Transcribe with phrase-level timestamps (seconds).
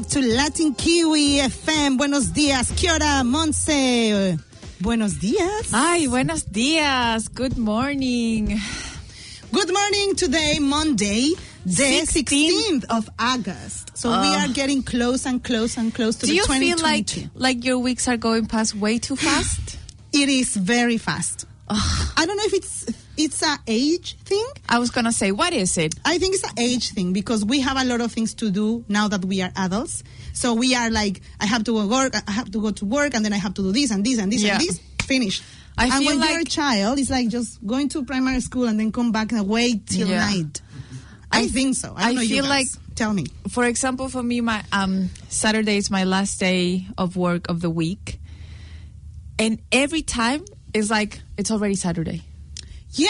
[0.00, 1.98] Back to Latin Kiwi FM.
[1.98, 2.74] Buenos días.
[2.74, 4.38] Kia ora, Monse.
[4.80, 5.74] Buenos días.
[5.74, 7.28] Ay, buenos días.
[7.34, 8.58] Good morning.
[9.52, 11.34] Good morning today, Monday,
[11.66, 13.94] the 16th, of August.
[13.94, 14.46] So we ah.
[14.46, 17.78] are getting close and close and close to Do the you feel like like your
[17.78, 19.76] weeks are going past way too fast?
[20.14, 21.44] it is very fast.
[21.68, 22.86] I don't know if it's
[23.22, 24.46] it's a age thing.
[24.68, 25.94] I was gonna say, what is it?
[26.04, 28.84] I think it's an age thing because we have a lot of things to do
[28.88, 30.02] now that we are adults.
[30.32, 33.14] So we are like, I have to go work, I have to go to work,
[33.14, 34.54] and then I have to do this and this and this Yeah.
[34.56, 34.80] and this.
[35.04, 35.42] Finish.
[35.78, 38.78] I and feel when you're a child, it's like just going to primary school and
[38.78, 40.28] then come back and wait till Yeah.
[40.30, 40.60] night.
[41.32, 41.94] I, I- think so.
[41.96, 43.26] I, I know you feel like- tell me.
[43.48, 47.70] For example, for me, my um, Saturday is my last day of work of the
[47.70, 48.18] week,
[49.38, 50.44] and every time
[50.74, 52.22] it's like it's already Saturday.
[52.92, 53.08] Yeah,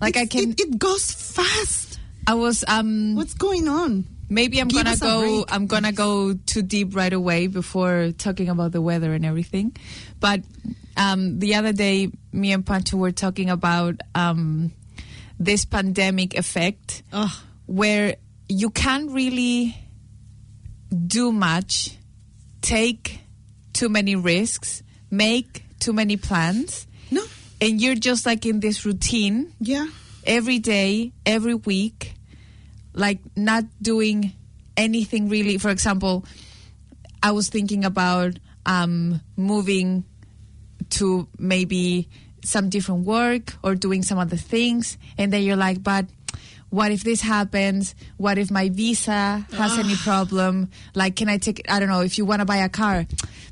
[0.00, 1.98] Like I can- It, it goes fast.
[2.26, 4.04] I was um, What's going on?
[4.28, 5.44] maybe I'm Give gonna go.
[5.48, 9.74] I'm gonna go too deep right away before talking about the weather and everything.
[10.20, 10.42] But
[10.96, 14.72] um, the other day, me and Pancho were talking about um,
[15.40, 17.30] this pandemic effect, Ugh.
[17.66, 18.16] where
[18.48, 19.76] you can't really
[21.06, 21.96] do much,
[22.62, 23.20] take
[23.72, 26.86] too many risks, make too many plans.
[27.60, 29.86] And you're just like in this routine Yeah.
[30.24, 32.14] every day, every week,
[32.94, 34.32] like not doing
[34.76, 35.58] anything really.
[35.58, 36.24] For example,
[37.22, 40.04] I was thinking about um, moving
[40.90, 42.08] to maybe
[42.42, 46.06] some different work or doing some other things, and then you're like, but.
[46.70, 47.94] What if this happens?
[48.16, 50.70] What if my visa has any problem?
[50.94, 51.68] Like, can I take?
[51.68, 52.00] I don't know.
[52.00, 53.06] If you want to buy a car,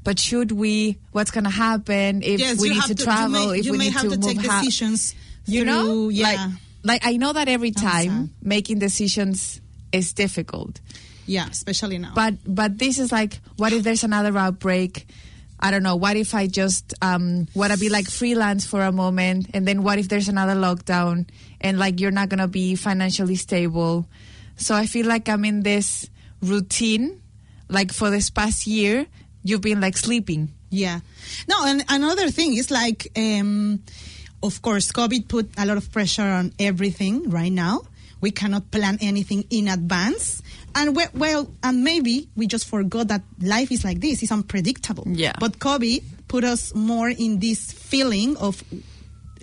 [0.05, 0.99] but should we?
[1.13, 3.49] What's gonna happen if yes, we need have to travel?
[3.51, 5.15] May, if we need to, to, move decisions.
[5.49, 6.25] you know yeah.
[6.25, 6.41] like
[6.85, 9.61] like i know that every time making decisions
[9.93, 10.81] is difficult
[11.27, 12.13] yeah, especially now.
[12.15, 15.07] but but this is like what if there's another outbreak
[15.61, 18.93] i don't know what if i just um want to be like freelance for a
[18.93, 21.29] moment and then what if there's another lockdown
[21.61, 24.07] and like you're not gonna be financially stable
[24.57, 26.09] so i feel like i'm in this
[26.43, 27.21] routine
[27.69, 29.07] like for this past year
[29.43, 31.01] you've been like sleeping Yeah.
[31.49, 33.81] No, and another thing is like, um,
[34.43, 37.89] of course, COVID put a lot of pressure on everything right now.
[38.21, 40.43] We cannot plan anything in advance.
[40.75, 44.23] And we, well, and maybe we just forgot that life is like this.
[44.23, 45.09] It's unpredictable.
[45.09, 45.33] Yeah.
[45.41, 48.63] But COVID put us more in this feeling of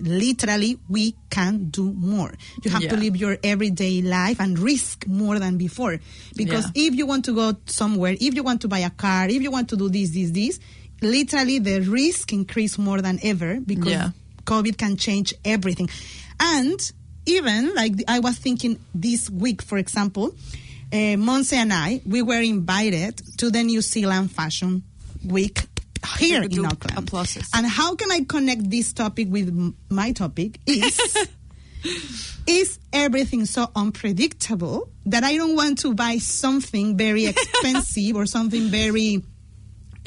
[0.00, 2.32] literally we can do more.
[2.62, 5.98] You have to live your everyday life and risk more than before.
[6.36, 6.86] Because Yeah.
[6.88, 9.50] if you want to go somewhere, if you want to buy a car, if you
[9.50, 10.60] want to do this, this, this,
[11.02, 14.10] literally the risk increase more than ever because Yeah.
[14.44, 15.88] COVID can change everything.
[16.40, 16.80] And
[17.26, 20.34] even like I was thinking this week, for example,
[20.92, 24.84] uh, Monse and I, we were invited to the New Zealand Fashion
[25.24, 25.62] Week
[26.18, 26.98] here in Auckland.
[26.98, 27.48] applauses.
[27.54, 29.50] And how can I connect this topic with
[29.90, 30.58] my topic?
[30.66, 30.98] Is
[32.46, 38.68] is everything so unpredictable that I don't want to buy something very expensive or something
[38.70, 39.22] very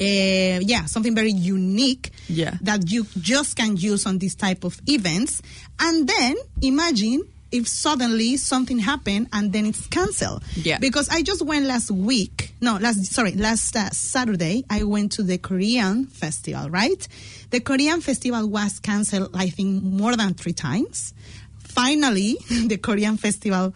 [0.00, 2.56] uh, yeah, something very unique Yeah.
[2.62, 5.42] that you just can use on this type of events.
[5.78, 10.42] And then imagine if suddenly something happened and then it's canceled.
[10.54, 10.78] Yeah.
[10.78, 12.54] Because I just went last week.
[12.60, 16.70] No, last sorry, last uh, Saturday I went to the Korean festival.
[16.70, 17.06] Right,
[17.50, 19.30] the Korean festival was canceled.
[19.34, 21.14] I think more than three times.
[21.58, 22.36] Finally,
[22.66, 23.74] the Korean festival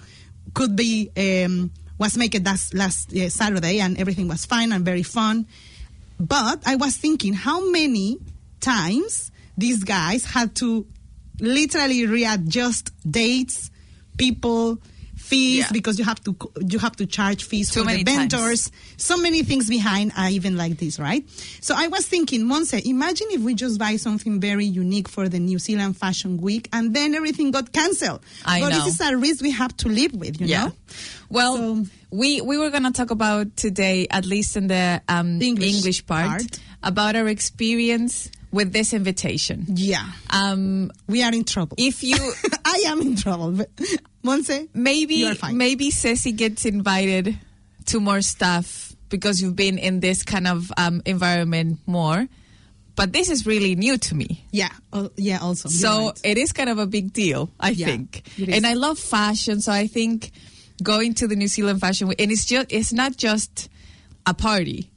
[0.55, 4.85] could be um, was make it last last uh, Saturday, and everything was fine and
[4.85, 5.47] very fun.
[6.21, 8.19] But I was thinking how many
[8.61, 10.87] times these guys had to
[11.41, 13.71] literally readjust dates,
[14.17, 14.79] people,
[15.17, 15.69] fees Yeah.
[15.73, 16.37] because you have to
[16.69, 18.17] you have to charge fees Too for the times.
[18.33, 18.71] vendors.
[18.99, 21.25] So many things behind are even like this, right?
[21.63, 25.39] So I was thinking, Monse, imagine if we just buy something very unique for the
[25.39, 28.21] New Zealand Fashion Week and then everything got cancelled.
[28.45, 28.85] I but know.
[28.85, 30.73] this is a risk we have to live with, you know?
[31.31, 35.39] Well, So- we we were going to talk about today, at least in the um,
[35.39, 36.61] The English English, part, part.
[36.83, 39.67] about our experience with this invitation.
[39.75, 40.07] Yeah.
[40.31, 41.75] Um, We are in trouble.
[41.79, 42.17] if you
[42.65, 43.67] I am in trouble.
[44.25, 45.57] Monse, maybe You are fine.
[45.59, 47.37] maybe Ceci gets invited
[47.87, 52.27] to more stuff because you've been in this kind of um, environment more.
[52.97, 54.47] But this is really new to me.
[54.53, 55.41] yeah, oh, yeah.
[55.43, 56.21] Also, So right.
[56.23, 58.23] it is kind of a big deal, I Yeah, think.
[58.39, 60.31] And I love fashion, so I think
[60.83, 63.69] going to the New Zealand Fashion Week, and it's just it's not just
[64.27, 64.91] a party.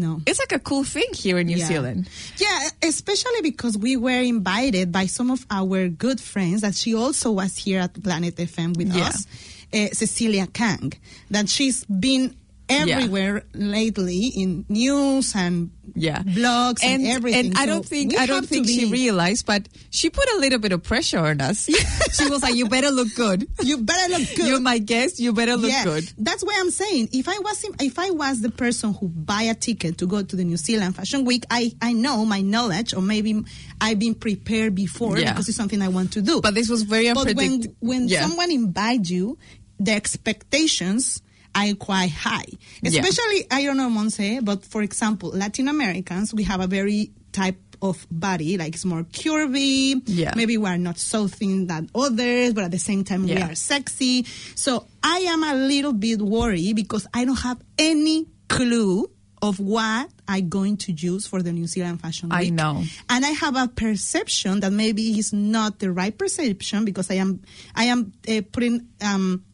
[0.00, 1.66] No, It's like a cool thing here in New Yeah.
[1.72, 2.08] Zealand.
[2.38, 7.30] Yeah, especially because we were invited by some of our good friends that she also
[7.30, 9.08] was here at Planet FM with Yeah.
[9.08, 9.26] us,
[9.72, 10.92] uh, Cecilia Kang,
[11.30, 12.34] that she's been
[12.70, 17.48] everywhere lately in news and yeah blogs and, everything.
[17.48, 20.72] And I don't think I don't think she realized, but she put a little bit
[20.72, 21.66] of pressure on us.
[22.12, 23.48] she was like, "You better look good.
[23.62, 24.46] You better look good.
[24.46, 25.18] You're my guest.
[25.18, 28.40] You better look Yeah, good." That's why I'm saying if I was if I was
[28.40, 31.72] the person who buy a ticket to go to the New Zealand Fashion Week, I
[31.82, 33.42] I know my knowledge or maybe
[33.80, 35.32] I've been prepared before Yeah.
[35.32, 36.40] because it's something I want to do.
[36.40, 38.22] But this was very But when when yeah.
[38.22, 39.38] someone invites you,
[39.78, 41.22] the expectations
[41.54, 42.44] are quite high.
[42.82, 43.00] Yeah.
[43.00, 47.58] Especially I don't know Monse, but for example, Latin Americans we have a very type
[47.82, 50.02] of body like it's more curvy.
[50.06, 50.32] Yeah.
[50.36, 53.54] Maybe we are not so thin than others, but at the same time we are
[53.54, 54.24] sexy.
[54.54, 59.10] So I am a little bit worried because I don't have any clue
[59.42, 62.38] of what I'm going to use for the New Zealand Fashion Week.
[62.38, 62.84] I know.
[63.08, 67.40] And I have a perception that maybe is not the right perception because I am
[67.74, 69.44] I am uh, putting um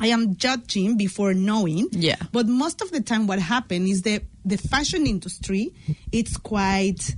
[0.00, 1.88] I am judging before knowing.
[1.92, 2.16] Yeah.
[2.32, 5.72] But most of the time what happens is that the fashion industry
[6.12, 7.14] it's quite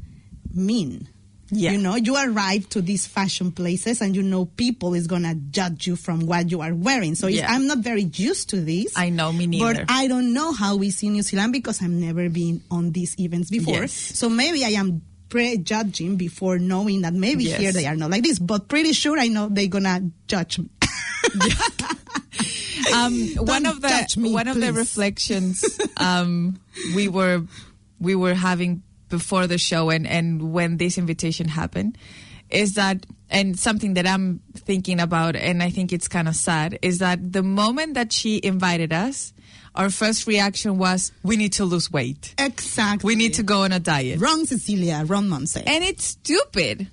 [0.53, 1.09] mean.
[1.51, 1.71] Yeah.
[1.71, 5.87] You know, you arrive to these fashion places and you know people is gonna judge
[5.87, 7.15] you from what you are wearing.
[7.15, 7.51] So Yeah.
[7.53, 8.93] I'm not very used to this.
[8.97, 9.75] I know, me neither.
[9.75, 13.19] But I don't know how we see New Zealand because I've never been on these
[13.21, 13.75] events before.
[13.83, 13.93] Yes.
[13.93, 17.61] So maybe I am prejudging before knowing that maybe Yes.
[17.61, 18.39] here they are not like this.
[18.41, 20.69] But pretty sure I know they're gonna judge me.
[22.95, 25.65] um, one of the me, one of the reflections
[25.97, 26.59] um,
[26.95, 27.43] we were
[28.01, 31.97] we were having before the show and and when this invitation happened
[32.51, 36.79] is that and something that I'm thinking about and I think it's kind of sad
[36.83, 39.33] is that the moment that she invited us
[39.75, 43.07] our first reaction was we need to lose weight Exactly.
[43.07, 45.05] we need to go on a diet Wrong, Cecilia.
[45.07, 45.63] Wrong, Monse.
[45.67, 46.89] and it's stupid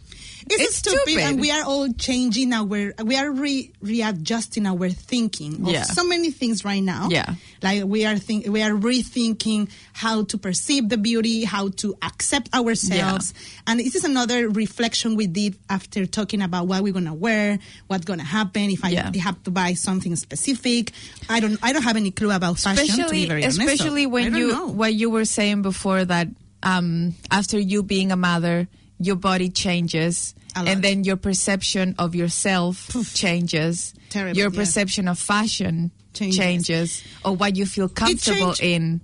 [0.49, 1.23] It's, It's stupid, stupid.
[1.23, 5.83] and we are all changing our, we are re, readjusting our thinking of Yeah.
[5.83, 7.07] so many things right now.
[7.09, 7.35] Yeah.
[7.61, 12.53] like we are think, we are rethinking how to perceive the beauty, how to accept
[12.53, 13.33] ourselves,
[13.67, 17.57] and this is another reflection we did after talking about what we're gonna wear,
[17.87, 19.11] what's gonna happen if I Yeah.
[19.21, 20.91] have to buy something specific.
[21.29, 22.85] I don't, I don't have any clue about fashion.
[22.87, 24.67] to be especially very honest, especially I when you know.
[24.67, 26.27] what you were saying before that
[26.63, 28.67] um, after you being a mother
[29.05, 34.59] your body changes and then your perception of yourself changes Terrible, your yeah.
[34.59, 36.37] perception of fashion Changes.
[36.37, 39.01] changes, or what you feel comfortable in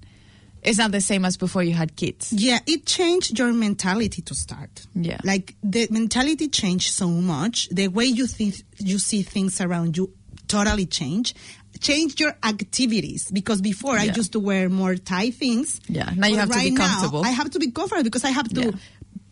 [0.62, 4.36] is not the same as before you had kids Yeah, it changed your mentality to
[4.36, 4.86] start.
[4.94, 5.18] Yeah.
[5.24, 7.70] Like the mentality changed so much.
[7.70, 10.14] The way you think you see things around you
[10.48, 11.34] totally change.
[11.80, 15.80] Change your activities because before I used to wear more tight things.
[15.88, 17.24] Yeah, now you have to be right now, comfortable.
[17.24, 18.72] I have to be comfortable because I have to uh,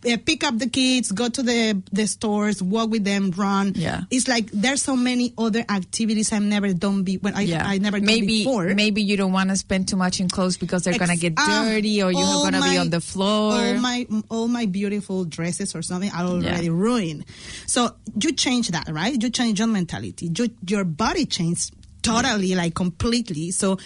[0.01, 3.73] pick up the kids, go to the the stores, walk with them, run.
[3.75, 4.01] Yeah.
[4.09, 7.77] It's like there's so many other activities I've never done be when I yeah I
[7.77, 8.73] never maybe before.
[8.73, 11.63] maybe you don't want to spend too much in clothes because they're gonna get ah,
[11.65, 15.81] dirty or you're gonna be on the floor All my all my beautiful dresses or
[15.81, 17.25] something are already ruined.
[17.65, 19.21] So you change that, right?
[19.21, 20.31] You change your mentality.
[20.35, 23.51] You, your body changes totally, like completely.
[23.51, 23.77] So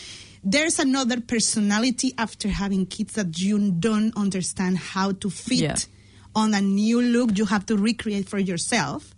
[0.44, 5.76] there's another personality after having kids that you don't understand how to fit Yeah.
[6.36, 7.38] On a new look.
[7.38, 9.14] You have to recreate for yourself,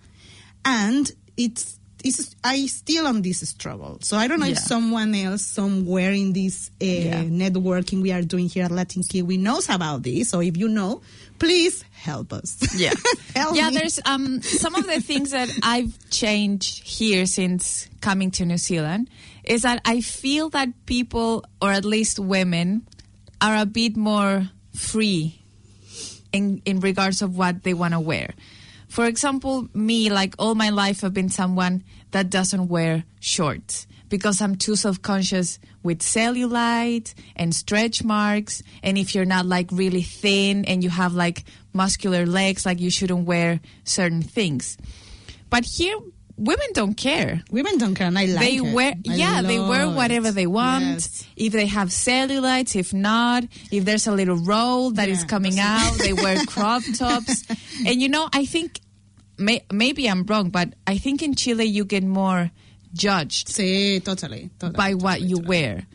[0.65, 1.79] and it's.
[2.05, 6.33] It's, I still on this struggle, so I don't know if someone else somewhere in
[6.33, 7.23] this uh, Yeah.
[7.23, 10.27] networking we are doing here at Latin Kiwi knows about this.
[10.27, 11.01] So if you know,
[11.39, 12.57] please help us.
[12.77, 12.91] Yeah.
[13.37, 13.77] help yeah, me.
[13.77, 19.09] there's um some of the things that I've changed here since coming to New Zealand
[19.45, 22.85] is that I feel that people or at least women
[23.39, 25.39] are a bit more free
[26.33, 28.33] in in regards of what they want to wear.
[28.89, 34.41] For example, me like all my life I've been someone that doesn't wear shorts because
[34.41, 40.65] I'm too self-conscious with cellulite and stretch marks and if you're not like really thin
[40.65, 44.77] and you have like muscular legs like you shouldn't wear certain things.
[45.49, 45.97] But here
[46.37, 48.73] women don't care Women don't care, and I like they it.
[48.73, 50.35] wear I yeah they wear whatever it.
[50.35, 51.23] they want Yes.
[51.35, 55.27] if they have cellulites if not if there's a little roll that is Yeah.
[55.27, 57.43] coming out they wear crop tops
[57.85, 58.79] and you know i think
[59.37, 62.49] may, maybe i'm wrong but i think in chile you get more
[62.93, 64.77] judged Sí, totally, totally.
[64.77, 65.47] by what totally, you totally.
[65.49, 65.85] wear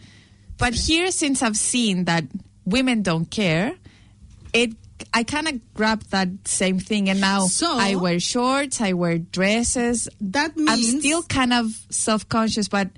[0.57, 2.25] but here since i've seen that
[2.65, 3.75] women don't care
[4.53, 4.71] it
[5.15, 9.19] I kind of grabbed that same thing, and now So- I wear shorts, I wear
[9.19, 10.09] dresses.
[10.21, 12.91] That means I'm still kind of self conscious, but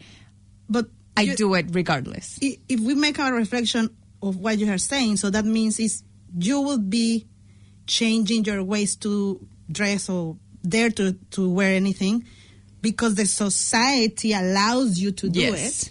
[0.68, 2.38] but I you- do it regardless.
[2.40, 3.90] if we make a reflection
[4.22, 6.02] of what you are saying, so that means is
[6.38, 7.26] you will be
[7.86, 12.24] changing your ways to dress or dare to, to wear anything
[12.82, 15.82] because the society allows you to do Yes.
[15.84, 15.90] it.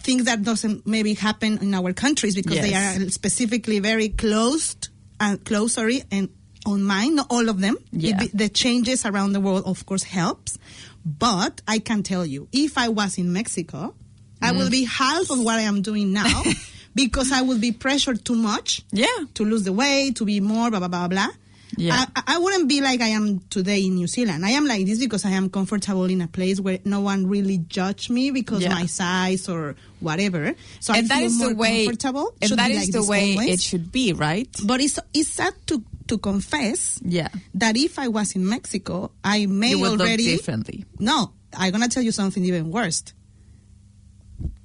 [0.00, 4.88] things that doesn't maybe happen in our countries because they are specifically very closed
[5.20, 6.28] and close sorry and
[6.66, 8.22] on mine not all of them Yeah.
[8.22, 10.58] It- the changes around the world of course helps
[11.04, 13.94] but i can tell you if i was in mexico
[14.42, 14.58] i Mm.
[14.58, 16.42] will be half of what i am doing now
[16.94, 19.06] because i would be pressured too much Yeah.
[19.34, 21.28] to lose the weight to be more blah blah blah blah
[21.76, 22.04] Yeah.
[22.14, 24.44] I, I wouldn't be like I am today in New Zealand.
[24.46, 27.58] I am like this because I am comfortable in a place where no one really
[27.58, 28.72] judge me because Yeah.
[28.74, 30.54] my size or whatever.
[30.80, 32.34] So I and that feel is more the way comfortable.
[32.40, 33.50] and that like the way always.
[33.54, 34.48] it should be, right?
[34.64, 37.28] But it's it's sad to to confess Yeah.
[37.54, 40.84] that if I was in Mexico, I may already differently.
[41.00, 43.02] No, I'm gonna tell you something even worse.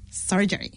[0.09, 0.71] Surgery.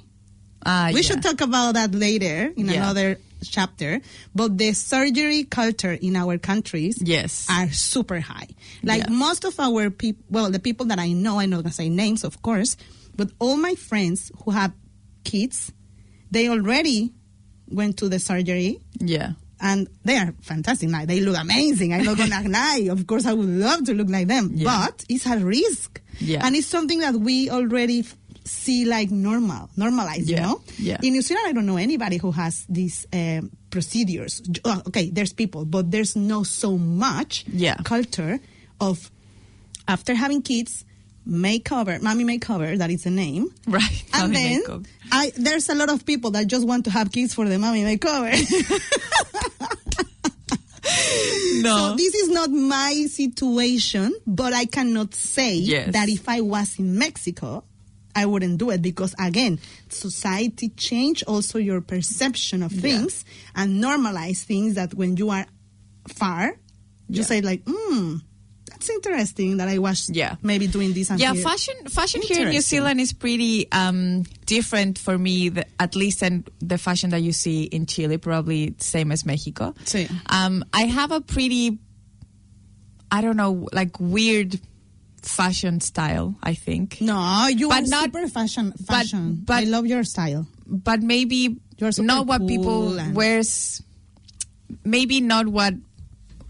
[0.64, 1.02] Ah, we yeah.
[1.02, 2.76] should talk about that later in Yeah.
[2.80, 4.00] another chapter.
[4.34, 7.46] But the surgery culture in our countries Yes.
[7.50, 8.48] are super high.
[8.82, 9.10] Like Yeah.
[9.14, 12.24] most of our people, well, the people that I know, I'm not gonna say names,
[12.24, 12.76] of course,
[13.16, 14.72] but all my friends who have
[15.24, 15.72] kids,
[16.30, 17.12] they already
[17.68, 19.32] went to the surgery yeah.
[19.60, 20.90] and they are fantastic.
[20.90, 21.94] Like they look amazing.
[21.94, 22.88] I'm not gonna lie.
[22.90, 24.64] Of course, I would love to look like them, Yeah.
[24.88, 26.44] but it's a risk, Yeah.
[26.44, 28.04] and it's something that we already
[28.44, 30.28] see like normal, normalized.
[30.28, 30.98] You know, Yeah.
[31.02, 34.42] In New Zealand, I don't know anybody who has these um, procedures.
[34.88, 37.76] Okay, there's people, but there's no so much Yeah.
[37.84, 38.38] culture
[38.80, 39.10] of
[39.88, 40.84] after having kids.
[41.26, 43.48] Makeover, mommy makeover, that is the name.
[43.66, 44.04] Right.
[44.12, 44.84] And then.
[45.10, 47.82] I, there's a lot of people that just want to have kids for the mommy
[47.82, 48.28] makeover.
[51.62, 51.76] No.
[51.90, 55.92] So this is not my situation, but I cannot say Yes.
[55.94, 57.64] that if I was in Mexico,
[58.16, 64.44] I wouldn't do it because again, society change also your perception of things and normalize
[64.44, 65.46] things that when you are
[66.08, 66.56] far,
[67.08, 67.22] you Yeah.
[67.24, 68.16] say like, hmm,
[68.70, 70.36] that's interesting that I was Yeah.
[70.42, 74.24] maybe doing this and yeah, here." fashion fashion here in New Zealand is pretty um,
[74.46, 78.18] different for me, the, at least than the fashion that you see in Chile.
[78.18, 79.74] Probably same as Mexico.
[79.84, 80.08] Sí.
[80.26, 81.78] Um, I have a pretty,
[83.10, 84.58] I don't know, like weird
[85.24, 86.34] fashion style.
[86.42, 88.72] I think, No, you But are not- super fashion.
[88.86, 89.42] Fashion.
[89.44, 90.46] but- I love your style.
[90.66, 93.82] but maybe You're not what cool people and- wears.
[94.84, 95.74] Maybe not what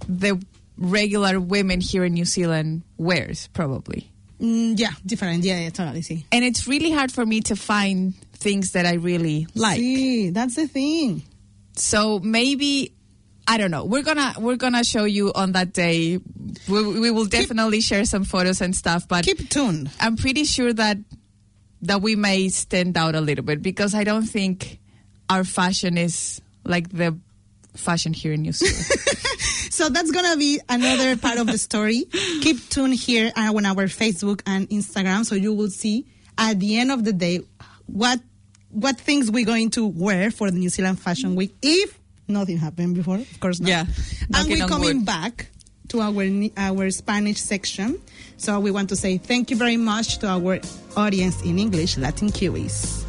[0.08, 0.40] the
[0.78, 3.48] regular women here in New Zealand wears.
[3.52, 4.08] Probably.
[4.40, 5.44] Mm, yeah, different.
[5.44, 6.02] Yeah, yeah, totally.
[6.02, 6.26] See.
[6.32, 9.78] and it's really hard for me to find things that I really like.
[9.78, 11.22] See, that's the thing.
[11.76, 12.92] So maybe
[13.46, 13.84] I don't know.
[13.84, 16.18] We're gonna we're gonna show you on that day.
[16.68, 19.06] We, we will definitely share some photos and stuff.
[19.06, 19.90] But Keep tuned.
[20.00, 20.98] I'm pretty sure that
[21.82, 24.78] that we may stand out a little bit because I don't think
[25.28, 27.18] our fashion is like the
[27.74, 28.86] fashion here in New Zealand.
[29.74, 32.04] So that's gonna be another part of the story.
[32.42, 36.06] Keep tuned here on our Facebook and Instagram, so you will see
[36.38, 37.40] at the end of the day
[37.86, 38.20] what
[38.70, 41.56] what things we're going to wear for the New Zealand Fashion Week.
[41.60, 43.68] If nothing happened before, of course not.
[43.68, 43.86] Yeah,
[44.34, 45.06] and we're coming wood.
[45.06, 45.48] back
[45.88, 46.24] to our
[46.56, 48.00] our Spanish section.
[48.36, 50.60] So we want to say thank you very much to our
[50.96, 53.03] audience in English, Latin Kiwis.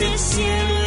[0.00, 0.77] este cielo.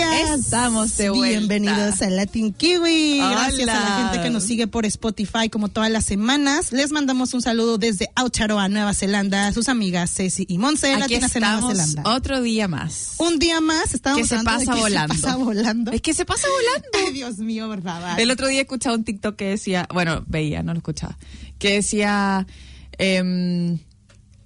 [0.00, 0.40] Días.
[0.40, 1.38] Estamos de vuelta.
[1.38, 3.18] Bienvenidos a Latin Kiwi.
[3.18, 6.72] Gracias a la gente que nos sigue por Spotify como todas las semanas.
[6.72, 11.42] Les mandamos un saludo desde Aotearoa, Nueva Zelanda, sus amigas Ceci y Monse, Latinas en
[11.42, 12.02] Nueva Zelanda.
[12.06, 13.14] otro día más.
[13.18, 15.14] Un día más estamos Que se pasa que volando.
[15.14, 15.92] Se pasa volando.
[15.92, 16.88] Es que se pasa volando.
[17.06, 18.18] Ay, Dios mío, verdad.
[18.18, 21.18] El otro día escuchaba un TikTok que decía, bueno, veía, no lo escuchaba,
[21.58, 22.46] que decía,
[22.98, 23.78] em,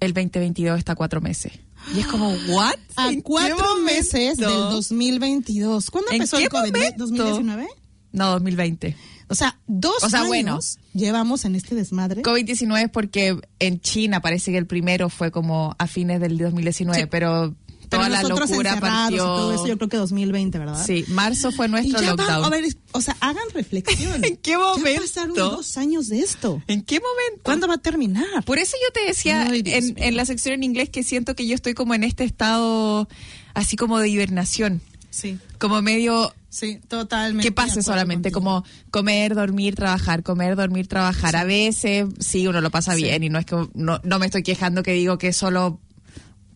[0.01, 1.53] el 2022 está a cuatro meses.
[1.95, 2.75] Y es como, ¿what?
[2.97, 4.71] A ¿En qué cuatro meses del momento?
[4.77, 5.91] 2022.
[5.91, 6.73] ¿Cuándo ¿En empezó qué el COVID?
[6.73, 7.07] momento?
[7.09, 7.67] ¿2019?
[8.13, 8.97] No, 2020.
[9.29, 10.59] O sea, dos O sea, años bueno.
[10.93, 12.23] llevamos en este desmadre.
[12.23, 17.01] COVID-19 es porque en China parece que el primero fue como a fines del 2019,
[17.03, 17.09] Sí.
[17.11, 17.55] pero
[17.97, 19.17] toda la nosotros locura partió.
[19.17, 20.85] y todo eso, yo creo que 2020, ¿verdad?
[20.87, 22.45] Sí, marzo fue Y nuestro ya va- lockdown.
[22.45, 24.25] a ver, o sea, hagan reflexión.
[24.25, 25.01] ¿En qué Ya momento?
[25.03, 26.63] pasaron dos años de esto.
[26.67, 27.43] ¿En qué momento?
[27.43, 28.45] ¿Cuándo va a terminar?
[28.45, 31.47] Por eso yo te decía Ay, en, en la sección en inglés que siento que
[31.47, 33.09] yo estoy como en este estado
[33.55, 34.81] así como de hibernación,
[35.11, 37.47] Sí, como medio sí, totalmente.
[37.49, 38.41] que pase solamente, contigo.
[38.63, 41.37] como comer, dormir, trabajar, comer, dormir, trabajar.
[41.37, 43.05] A veces sí uno lo pasa Sí.
[43.05, 45.79] bien y no es que no, no me estoy quejando que digo que solo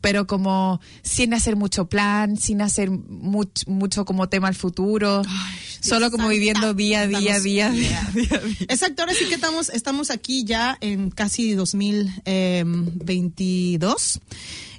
[0.00, 5.22] pero como sin hacer mucho plan, sin hacer much- mucho como tema al futuro,
[5.80, 8.02] solo como viviendo día a día, día, día.
[8.68, 14.20] Exacto, ahora sí que estamos, estamos aquí ya en casi 2022.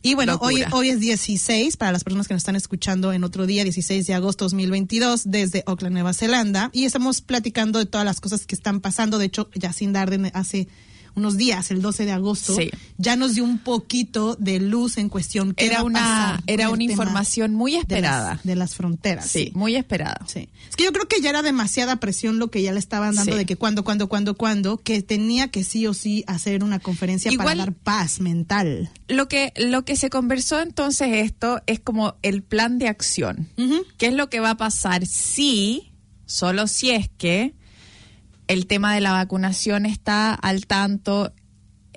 [0.02, 3.46] Y bueno, hoy, hoy es 16, para las personas que nos están escuchando en otro
[3.46, 6.70] día, 16 de agosto 2022, desde Auckland, Nueva Zelanda.
[6.72, 9.18] Y estamos platicando de todas las cosas que están pasando.
[9.18, 10.70] De hecho, Jacinda Arden hace
[11.16, 12.70] unos días, el 12 de agosto, Sí.
[12.98, 15.54] ya nos dio un poquito de luz en cuestión.
[15.54, 18.40] ¿qué va Era una, era una información muy de las- esperada.
[18.44, 19.28] De las, fronteras.
[19.30, 20.20] Sí, muy esperada.
[20.28, 20.50] Sí.
[20.70, 23.32] Es que yo creo que ya era demasiada presión lo que ya le estaban dando
[23.34, 23.38] Sí.
[23.38, 27.32] de que cuando, cuando, cuando, cuando, que tenía que sí o sí hacer una conferencia
[27.32, 28.92] Igual- para dar paz mental.
[29.08, 33.50] Lo que, lo que se conversó entonces esto es como el plan de acción.
[33.98, 35.92] ¿Qué es lo que va a pasar si,
[36.26, 37.56] solo si es que
[38.50, 41.32] el tema de la vacunación está al tanto,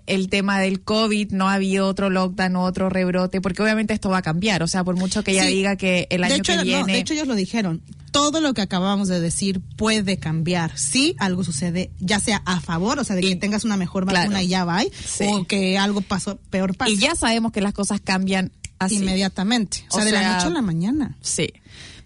[0.06, 4.18] el tema del COVID, no ha habido otro lockdown, otro rebrote, porque obviamente esto va
[4.18, 5.54] a cambiar, o sea, por mucho que ella Sí.
[5.54, 6.92] diga que el año de hecho, que no, viene...
[6.92, 7.82] de hecho, ellos lo dijeron.
[8.10, 10.76] Todo lo que acabamos de decir puede cambiar.
[10.76, 14.04] Si algo sucede, ya sea a favor, o sea, de que Y- tengas una mejor
[14.04, 14.18] claro.
[14.28, 15.24] vacuna y ya va, Sí.
[15.26, 16.90] o que algo pasó, peor pasa.
[16.90, 18.96] y ya sabemos que las cosas cambian así.
[18.96, 19.84] Inmediatamente.
[19.90, 21.16] O O sea, de la noche a la mañana.
[21.22, 21.48] Sí.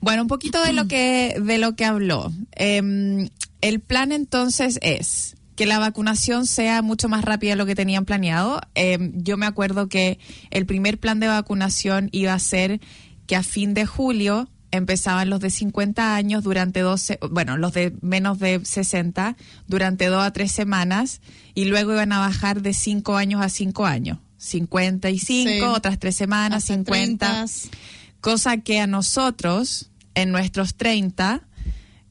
[0.01, 2.31] Bueno, un poquito de lo que de lo que habló.
[2.53, 3.29] Em,
[3.69, 8.05] el plan entonces es que la vacunación sea mucho más rápida de lo que tenían
[8.05, 8.61] planeado.
[8.75, 10.19] Em, yo me acuerdo que
[10.51, 12.81] el primer plan de vacunación iba a ser
[13.27, 17.95] que a fin de julio empezaban los de 50 años durante 12, bueno, los de
[18.03, 21.23] menos de 60 durante dos a tres semanas
[21.55, 24.19] y luego iban a bajar de 5 años a 5 años.
[24.39, 25.61] 55, Sí.
[25.63, 27.77] otras tres semanas, Hasta 50 30.
[28.21, 31.43] cosa que a nosotros, en nuestros 30,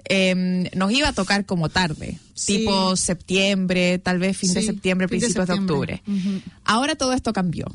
[0.10, 2.58] em, nos iba a tocar como tarde, Sí.
[2.58, 6.04] tipo septiembre, tal vez fin de septiembre, de principios de, octubre.
[6.64, 7.66] Ahora todo esto cambió.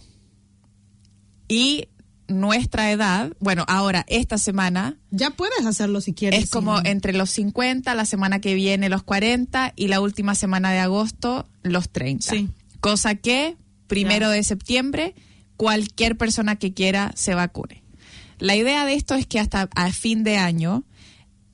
[1.49, 1.89] Y
[2.29, 6.45] nuestra edad, bueno, ahora esta semana Ya puedes hacerlo si quieres.
[6.45, 10.71] es como entre los 50, la semana que viene los 40 y la última semana
[10.71, 12.31] de agosto los 30.
[12.31, 12.49] Sí.
[12.81, 13.57] Cosa que
[13.89, 14.33] primero Ya.
[14.33, 15.15] de septiembre
[15.57, 17.83] cualquier persona que quiera se vacune.
[18.39, 20.85] La idea de esto es que hasta a fin de año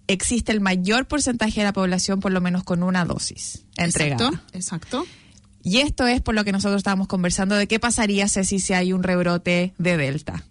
[0.08, 4.28] existe el mayor porcentaje de la población por lo menos con una dosis entregada.
[4.28, 5.06] Exacto, exacto.
[5.62, 8.92] Y esto es por lo que nosotros estábamos conversando de qué pasaría Ceci, si hay
[8.92, 10.44] un rebrote de Delta.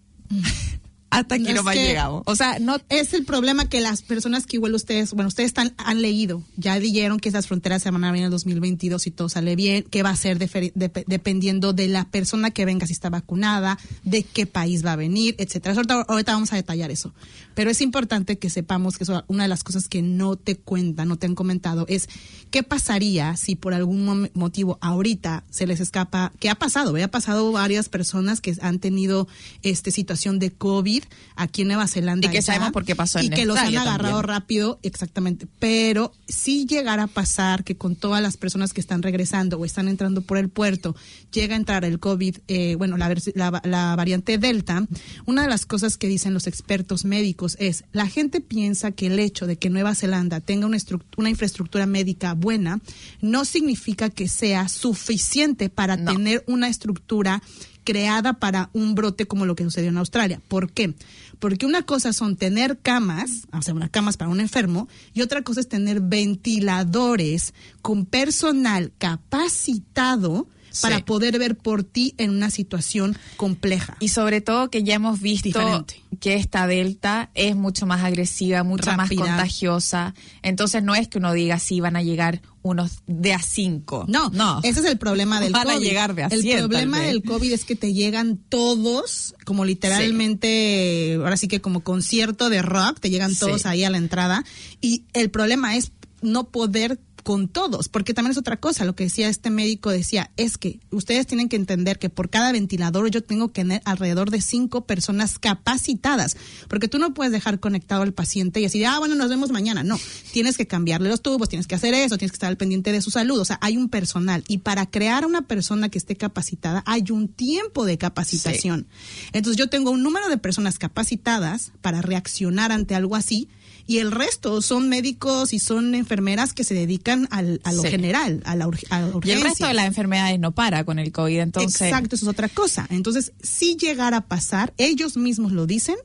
[1.15, 2.23] Hasta aquí Es nomás que- llegamos.
[2.25, 5.73] O sea, no Es el problema que las personas que igual ustedes, bueno, ustedes están,
[5.77, 9.11] han leído, ya dijeron que esas fronteras se van a abrir en el 2022 y
[9.11, 12.85] todo sale bien, que va a ser defer- dep- dependiendo de la persona que venga,
[12.87, 15.73] si está vacunada, de qué país va a venir, etcétera.
[15.75, 17.13] Ahorita, ahorita vamos a detallar eso.
[17.53, 21.07] Pero es importante que sepamos que eso, una de las cosas que no te cuentan,
[21.07, 22.09] no te han comentado, es
[22.51, 27.03] qué pasaría si por algún motivo ahorita se les escapa, que ha pasado, ¿eh?
[27.03, 29.27] ha pasado varias personas que han tenido
[29.63, 31.03] este situación de COVID
[31.35, 32.27] aquí en Nueva Zelanda.
[32.27, 34.23] Y que ya, sabemos por qué pasó Y en que los han agarrado también.
[34.23, 35.47] rápido, exactamente.
[35.59, 39.87] Pero si llegara a pasar que con todas las personas que están regresando o están
[39.87, 40.95] entrando por el puerto,
[41.31, 44.85] llega a entrar el COVID, eh, bueno, la, la, la variante Delta,
[45.25, 49.19] una de las cosas que dicen los expertos médicos es, la gente piensa que el
[49.19, 50.77] hecho de que Nueva Zelanda tenga una,
[51.17, 52.79] una infraestructura médica buena,
[53.21, 56.11] no significa que sea suficiente para No.
[56.13, 57.41] tener una estructura
[57.85, 60.41] creada para un brote como lo que sucedió en Australia.
[60.49, 60.93] ¿Por qué?
[61.39, 65.43] Porque una cosa son tener camas, o sea, unas camas para un enfermo, y otra
[65.43, 70.47] cosa es tener ventiladores con personal capacitado
[70.81, 71.03] para Sí.
[71.03, 73.97] poder ver por ti en una situación compleja.
[73.99, 76.01] Y sobre todo que ya hemos visto Diferente.
[76.19, 79.19] que esta delta es mucho más agresiva, mucho Rápida.
[79.21, 80.13] más contagiosa.
[80.41, 84.05] Entonces no es que uno diga sí van a llegar unos de a cinco.
[84.07, 84.59] No, no.
[84.63, 85.85] ese es el problema del Van a COVID.
[85.85, 91.15] llegar de a el 100 problema del COVID es que te llegan todos, como literalmente,
[91.15, 94.43] ahora sí que como concierto de rock, te llegan todos ahí a la entrada.
[94.81, 99.05] Y el problema es no poder con todos, porque también es otra cosa, lo que
[99.05, 103.23] decía este médico decía, es que ustedes tienen que entender que por cada ventilador yo
[103.23, 108.13] tengo que tener alrededor de cinco personas capacitadas, porque tú no puedes dejar conectado al
[108.13, 109.99] paciente y decir, ah, bueno, nos vemos mañana, no,
[110.33, 113.01] tienes que cambiarle los tubos, tienes que hacer eso, tienes que estar al pendiente de
[113.01, 116.83] su salud, o sea, hay un personal y para crear una persona que esté capacitada
[116.85, 118.85] hay un tiempo de capacitación.
[119.33, 123.49] Entonces yo tengo un número de personas capacitadas para reaccionar ante algo así
[123.87, 127.89] y el resto son médicos y son enfermeras que se dedican al, a lo Sí.
[127.89, 129.43] general, a la, urg- a la y el urgencia.
[129.49, 131.39] resto de las enfermedades no para con el COVID.
[131.39, 132.87] Entonces, Exacto, eso es otra cosa.
[132.89, 135.95] Entonces, si llegara a pasar, ellos mismos lo dicen,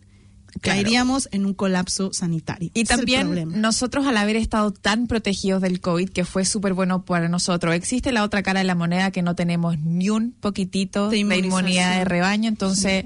[0.61, 0.79] Claro.
[0.83, 2.71] caeríamos en un colapso sanitario.
[2.75, 7.05] Y Ese también nosotros al haber estado tan protegidos del COVID, que fue súper bueno
[7.05, 11.09] para nosotros, existe la otra cara de la moneda que no tenemos ni un poquitito
[11.09, 12.49] De de, inmunidad de rebaño.
[12.49, 13.05] Entonces,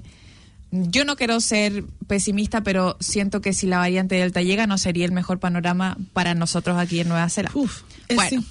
[0.91, 5.05] yo no quiero ser pesimista, pero siento que si la variante Delta llega no sería
[5.05, 7.59] el mejor panorama para nosotros aquí en Nueva Zelanda.
[7.59, 8.47] Uf, es- bueno, sí.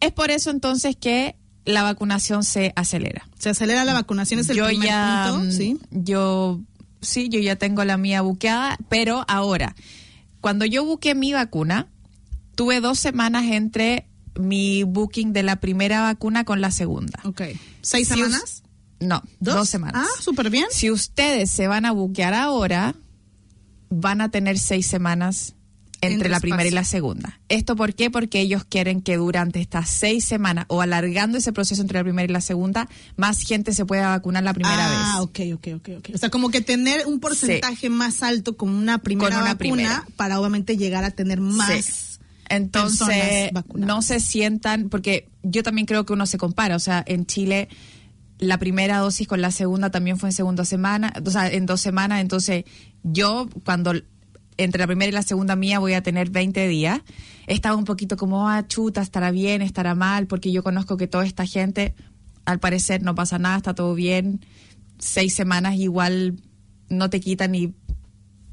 [0.00, 3.28] es por eso entonces que la vacunación se acelera.
[3.38, 5.78] se acelera la vacunación, es el yo primer ya, punto, mm, ¿sí?
[5.90, 6.60] yo
[7.02, 9.74] sí, yo ya tengo la mía buqueada, pero ahora,
[10.40, 11.88] cuando yo buqué mi vacuna,
[12.54, 14.06] tuve dos semanas entre
[14.38, 17.20] mi booking de la primera vacuna con la segunda.
[17.24, 17.42] Ok.
[17.82, 18.59] ¿Seis Si semanas?
[19.00, 20.06] No, dos, semanas.
[20.06, 20.66] Ah, súper bien.
[20.70, 22.94] Si ustedes se van a buquear ahora,
[23.88, 25.54] van a tener seis semanas
[26.02, 27.38] entre, Entre la primera y la segunda.
[27.50, 28.10] ¿Esto por qué?
[28.10, 32.24] Porque ellos quieren que durante estas seis semanas o alargando ese proceso entre la primera
[32.24, 35.20] y la segunda, más gente se pueda vacunar la primera ah, vez.
[35.20, 36.14] ok, ok, ok, ok.
[36.14, 39.58] O sea, como que tener un porcentaje más alto con una primera Con una vacuna
[39.58, 40.06] primera.
[40.16, 41.84] para obviamente llegar a tener más.
[41.84, 42.18] Sí.
[42.48, 47.26] Entonces, no se sientan, porque yo también creo que uno se compara, o sea, en
[47.26, 47.68] Chile
[48.40, 51.80] la primera dosis con la segunda también fue en segunda semana, o sea, en dos
[51.80, 52.64] semanas, entonces
[53.02, 53.92] yo cuando
[54.56, 57.00] entre la primera y la segunda mía voy a tener 20 días,
[57.46, 61.24] estaba un poquito como, ah, chuta, estará bien, estará mal, porque yo conozco que toda
[61.24, 61.94] esta gente,
[62.44, 64.40] al parecer no pasa nada, está todo bien,
[64.98, 66.40] seis semanas igual
[66.88, 67.74] no te quitan y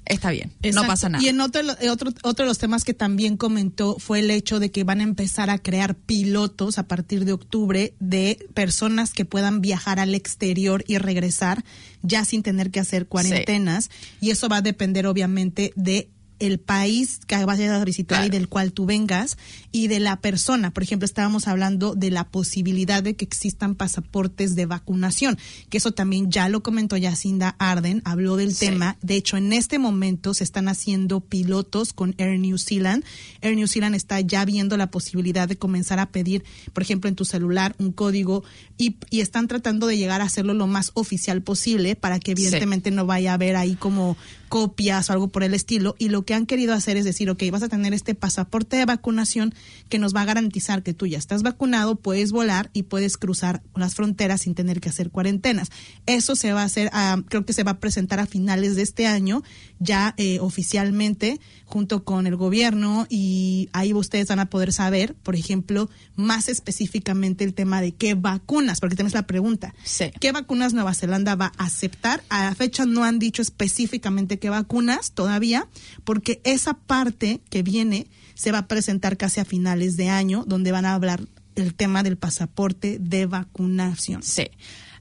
[0.09, 0.81] está bien, Exacto.
[0.81, 1.23] no pasa nada.
[1.23, 4.59] Y en otro, eh, otro, otro de los temas que también comentó fue el hecho
[4.59, 9.25] de que van a empezar a crear pilotos a partir de octubre de personas que
[9.25, 11.63] puedan viajar al exterior y regresar
[12.01, 13.89] ya sin tener que hacer cuarentenas.
[14.21, 16.09] Y eso va a depender obviamente de
[16.39, 19.37] el país que vayas a visitar y del cual tú vengas
[19.71, 20.71] y de la persona.
[20.71, 25.37] Por ejemplo, estábamos hablando de la posibilidad de que existan pasaportes de vacunación,
[25.69, 28.67] que eso también ya lo comentó Yacinda Arden, habló del Sí.
[28.67, 28.97] tema.
[29.01, 33.03] De hecho, en este momento se están haciendo pilotos con Air New Zealand.
[33.41, 37.15] Air New Zealand está ya viendo la posibilidad de comenzar a pedir, por ejemplo, en
[37.15, 38.43] tu celular un código
[38.77, 42.43] y, y están tratando de llegar a hacerlo lo más oficial posible para que Sí.
[42.43, 45.95] evidentemente no vaya a haber ahí como copias o algo por el estilo.
[45.97, 48.85] Y lo que han querido hacer es decir, ok, vas a tener este pasaporte de
[48.85, 49.53] vacunación
[49.89, 53.61] que nos va a garantizar que tú ya estás vacunado, puedes volar y puedes cruzar
[53.75, 55.69] las fronteras sin tener que hacer cuarentenas.
[56.05, 58.81] Eso se va a hacer, ah, creo que se va a presentar a finales de
[58.81, 59.43] este año,
[59.79, 65.35] ya eh, oficialmente, junto con el gobierno, y ahí ustedes van a poder saber, por
[65.35, 69.75] ejemplo, más específicamente el tema de qué vacunas, porque es la pregunta.
[69.83, 70.11] Sí.
[70.21, 72.23] ¿Qué vacunas Nueva Zelanda va a aceptar?
[72.29, 75.67] A la fecha no han dicho específicamente qué vacunas todavía,
[76.05, 80.71] porque esa parte que viene se va a presentar casi a finales de año, donde
[80.71, 84.23] van a hablar el tema del pasaporte de vacunación.
[84.23, 84.51] Sí.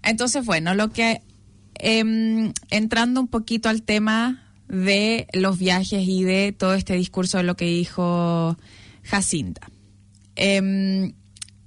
[0.02, 1.22] Entonces, bueno, lo que
[1.74, 7.44] em, entrando un poquito al tema de los viajes y de todo este discurso de
[7.44, 8.56] lo que dijo
[9.02, 9.68] Jacinta.
[10.34, 11.14] Em,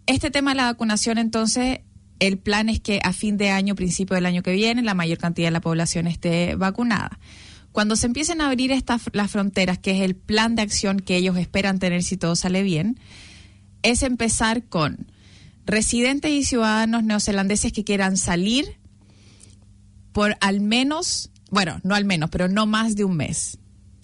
[0.06, 1.80] este tema de la vacunación, entonces,
[2.20, 5.18] el plan es que a fin de año, principio del año que viene, la mayor
[5.18, 7.20] cantidad de la población esté vacunada.
[7.72, 11.16] Cuando se empiecen a abrir estas las fronteras, que es el plan de acción que
[11.16, 13.00] ellos esperan tener si todo sale bien,
[13.84, 15.12] es empezar con
[15.66, 18.80] residentes y ciudadanos neozelandeses que quieran salir
[20.12, 23.58] por al menos, bueno, no al menos, pero no más de un mes.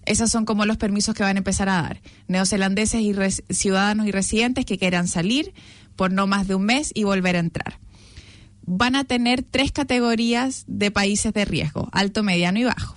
[0.05, 2.01] Esos son como los permisos que van a empezar a dar.
[2.27, 5.53] Neozelandeses y res- ciudadanos y residentes que quieran salir
[5.95, 7.79] por no más de un mes y volver a entrar.
[8.67, 12.95] Van a tener tres categorías de países de riesgo, alto, mediano y bajo.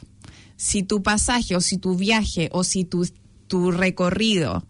[0.56, 3.06] Si tu pasaje o si tu viaje o si tu,
[3.46, 4.66] tu recorrido,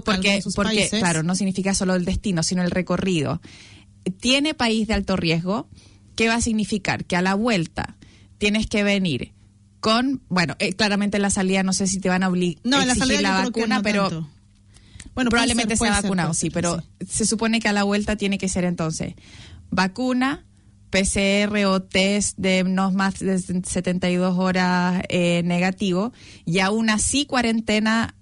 [0.00, 0.98] porque, porque países.
[1.00, 3.40] claro, no significa solo el destino, sino el recorrido,
[4.20, 5.68] tiene país de alto riesgo,
[6.16, 7.04] ¿qué va a significar?
[7.04, 7.96] Que a la vuelta
[8.38, 9.32] tienes que venir
[9.80, 12.84] con, bueno, eh, claramente en la salida no sé si te van a obligar No,
[12.84, 14.30] la salida la vacuna, no pero tanto.
[15.14, 17.06] bueno, probablemente ser, sea vacunado, sí, pero sí.
[17.08, 19.14] se supone que a la vuelta tiene que ser entonces
[19.70, 20.44] vacuna,
[20.90, 26.12] PCR o test de no más de 72 horas eh, negativo
[26.44, 28.14] y aún así cuarentena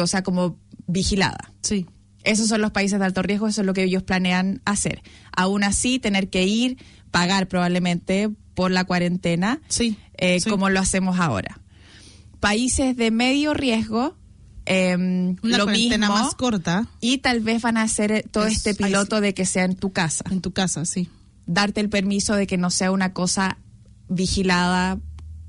[0.00, 1.52] o sea, como vigilada.
[1.62, 1.86] Sí.
[2.24, 5.02] Esos son los países de alto riesgo, eso es lo que ellos planean hacer.
[5.32, 6.78] Aún así, tener que ir,
[7.10, 10.48] pagar probablemente por la cuarentena, Sí, eh, sí.
[10.50, 11.60] como lo hacemos ahora.
[12.40, 14.16] Países de medio riesgo,
[14.66, 18.46] em, Una lo cuarentena mismo, más corta y tal vez van a hacer eh, todo
[18.46, 20.24] Es- este ahí piloto de que sea en tu casa.
[20.30, 21.08] en tu casa, sí.
[21.46, 23.58] Darte el permiso de que no sea una cosa
[24.08, 24.98] vigilada,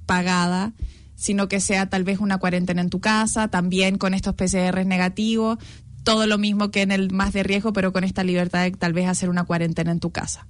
[0.06, 0.74] pagada,
[1.16, 5.58] sino que sea tal vez una cuarentena en tu casa, también con estos PCR negativos,
[6.04, 8.94] todo lo mismo que en el más de riesgo, pero con esta libertad de tal
[8.94, 10.48] vez hacer una cuarentena en tu casa.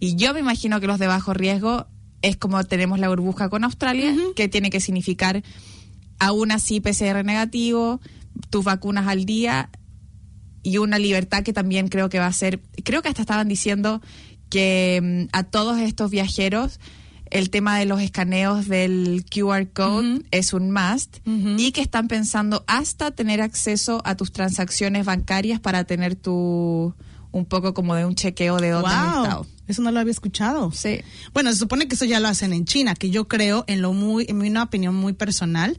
[0.00, 1.86] Y yo me imagino que los de bajo riesgo
[2.22, 5.42] es como tenemos la burbuja con Australia, que tiene que significar
[6.18, 8.00] aún así PCR negativo,
[8.50, 9.70] tus vacunas al día
[10.62, 14.00] y una libertad que también creo que va a ser, creo que hasta estaban diciendo
[14.50, 16.80] que mm, a todos estos viajeros
[17.30, 22.64] el tema de los escaneos del QR code es un must y que están pensando
[22.66, 26.94] hasta tener acceso a tus transacciones bancarias para tener tu
[27.32, 29.46] un poco como de un chequeo de dónde han Wow, estado.
[29.66, 30.70] eso no lo había escuchado.
[30.72, 31.00] Sí.
[31.34, 33.92] Bueno, se supone que eso ya lo hacen en China, que yo creo, en lo
[33.92, 35.78] muy, en una opinión muy personal,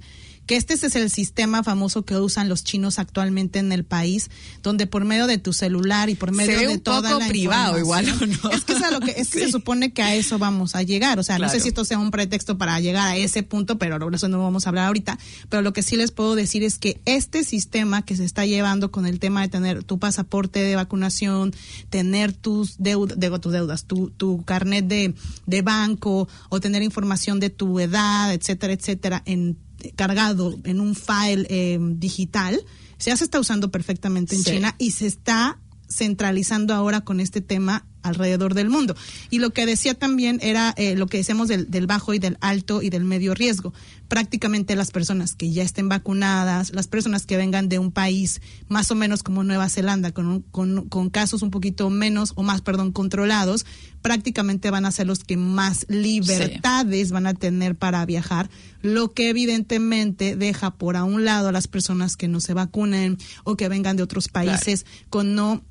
[0.49, 4.31] que este es el sistema famoso que usan los chinos actualmente en el país,
[4.63, 7.27] donde por medio de tu celular y por medio ve de un toda poco la
[7.27, 8.49] privado igual, ¿o no?
[8.49, 10.81] Es que, es, a lo que, es que se supone que a eso vamos a
[10.81, 11.19] llegar.
[11.19, 13.99] O sea, no sé si esto sea un pretexto para llegar a ese punto, pero
[13.99, 15.19] de eso no vamos a hablar ahorita.
[15.49, 18.89] Pero lo que sí les puedo decir es que este sistema que se está llevando
[18.89, 21.53] con el tema de tener tu pasaporte de vacunación,
[21.91, 25.13] tener tus deudas, digo, tus deudas, tu, tu carnet de,
[25.45, 31.45] de banco o tener información de tu edad, etcétera, etcétera, en cargado en un file
[31.49, 32.59] eh, digital,
[32.99, 34.51] ya se está usando perfectamente en Sí.
[34.51, 38.95] China y se está centralizando ahora con este tema alrededor del mundo.
[39.29, 42.37] Y lo que decía también era eh, lo que decíamos del, del bajo y del
[42.41, 43.73] alto y del medio riesgo.
[44.07, 48.89] Prácticamente las personas que ya estén vacunadas, las personas que vengan de un país más
[48.89, 52.61] o menos como Nueva Zelanda, con, un- con, con casos un poquito menos o más,
[52.61, 53.65] perdón, controlados,
[54.01, 58.49] prácticamente van a ser los que más libertades van a tener para viajar,
[58.81, 63.17] lo que evidentemente deja por a un lado a las personas que no se vacunen
[63.43, 65.63] o que vengan de otros países con no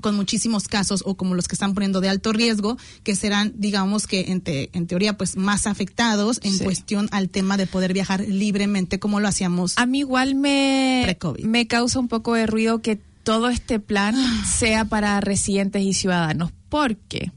[0.00, 4.06] con muchísimos casos o como los que están poniendo de alto riesgo, que serán, digamos
[4.06, 6.64] que en, te- en teoría, pues más afectados en Sí.
[6.64, 9.76] cuestión al tema de poder viajar libremente como lo hacíamos.
[9.78, 14.14] A mí igual me, me causa un poco de ruido que todo este plan
[14.46, 17.32] sea para residentes y ciudadanos, porque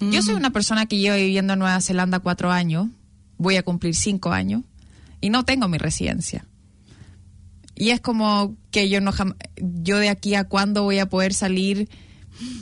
[0.00, 2.88] yo soy una persona que lleva viviendo en Nueva Zelanda cuatro años,
[3.38, 4.62] voy a cumplir cinco años,
[5.20, 6.44] y no tengo mi residencia.
[7.76, 9.12] Y es como que yo no
[9.82, 11.88] yo de aquí a cuándo voy a poder salir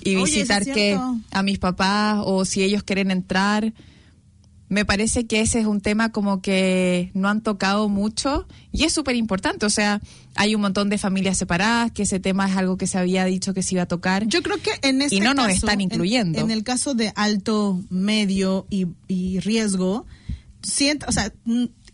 [0.02, 0.98] y Oye, visitar que
[1.30, 3.72] a mis papás o si ellos quieren entrar
[4.68, 8.92] me parece que ese es un tema como que no han tocado mucho y es
[8.92, 9.66] súper importante.
[9.66, 10.00] O sea,
[10.34, 13.54] hay un montón de familias separadas, que ese tema es algo que se había dicho
[13.54, 14.26] que se iba a tocar.
[14.26, 16.38] Yo creo que en este Y no nos están en- incluyendo.
[16.40, 20.06] En, el caso de alto, medio y, y riesgo,
[20.62, 21.32] siento, o sea,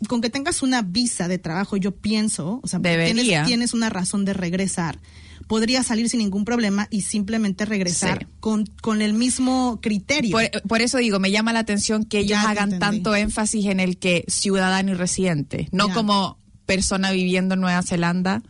[0.08, 4.24] con que tengas una visa de trabajo, yo pienso, o sea, tienes, tienes una razón
[4.24, 4.98] de regresar.
[5.46, 8.26] Podría salir sin ningún problema y simplemente regresar Sí.
[8.40, 10.30] con, con el mismo criterio.
[10.30, 13.80] Por, por eso digo, me llama la atención que ellos Ya hagan tanto énfasis en
[13.80, 15.94] el que ciudadano y residente, no Ya.
[15.94, 18.42] como persona viviendo en Nueva Zelanda.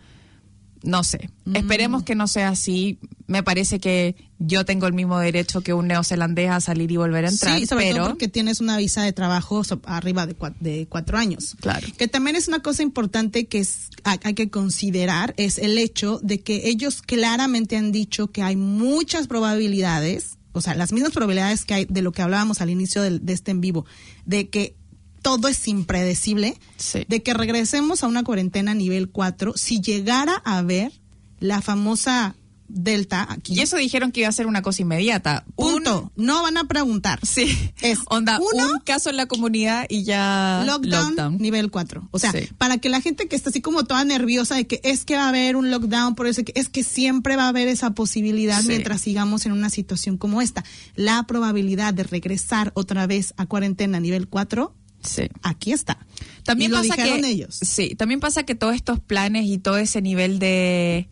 [0.83, 1.31] No sé.
[1.47, 1.57] Mm.
[1.57, 2.99] Esperemos que no sea así.
[3.27, 7.27] Me parece que yo tengo el mismo derecho que un neozelandés a salir y volver
[7.27, 7.59] a entrar.
[7.59, 11.19] sí, sobre pero todo porque tienes una visa de trabajo arriba de, cua- de cuatro
[11.19, 11.57] años.
[11.61, 11.87] Claro.
[11.99, 16.41] Que también es una cosa importante que es, hay, que considerar, es el hecho de
[16.41, 21.75] que ellos claramente han dicho que hay muchas probabilidades, o sea, las mismas probabilidades que
[21.75, 23.85] hay de lo que hablábamos al inicio de, este en vivo,
[24.25, 24.75] de que
[25.23, 27.05] todo es impredecible, Sí.
[27.09, 30.93] de que regresemos a una cuarentena nivel 4 si llegara a haber
[31.41, 32.35] la famosa
[32.73, 33.55] Delta aquí.
[33.55, 35.45] Y eso dijeron que iba a ser una cosa inmediata.
[35.57, 36.13] Punto.
[36.17, 37.19] no van a preguntar.
[37.23, 37.73] Un, sí.
[37.83, 42.09] Es Onda, uno, un caso en la comunidad y ya lockdown, nivel 4.
[42.11, 42.49] O sea, Sí.
[42.59, 45.25] para que la gente que está así como toda nerviosa de que es que va
[45.25, 48.61] a haber un lockdown, por eso que es que siempre va a haber esa posibilidad
[48.63, 48.69] Sí.
[48.69, 50.65] mientras sigamos en una situación como esta.
[50.95, 55.23] La probabilidad de regresar otra vez a cuarentena nivel 4, Sí.
[55.43, 55.99] aquí está.
[56.45, 57.59] También y lo pasa que ellos.
[57.63, 61.09] sí, también pasa que todos estos planes y todo ese nivel de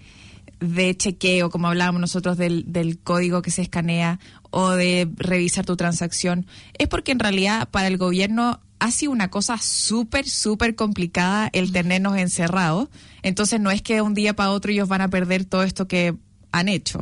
[0.61, 4.19] de chequeo, como hablábamos nosotros del, del código que se escanea
[4.51, 6.47] o de revisar tu transacción,
[6.79, 11.73] es porque en realidad para el gobierno ha sido una cosa súper, súper complicada el
[11.73, 12.89] tenernos encerrados.
[13.23, 15.89] Entonces no es que de un día para otro ellos van a perder todo esto
[15.89, 16.15] que
[16.53, 16.99] han hecho.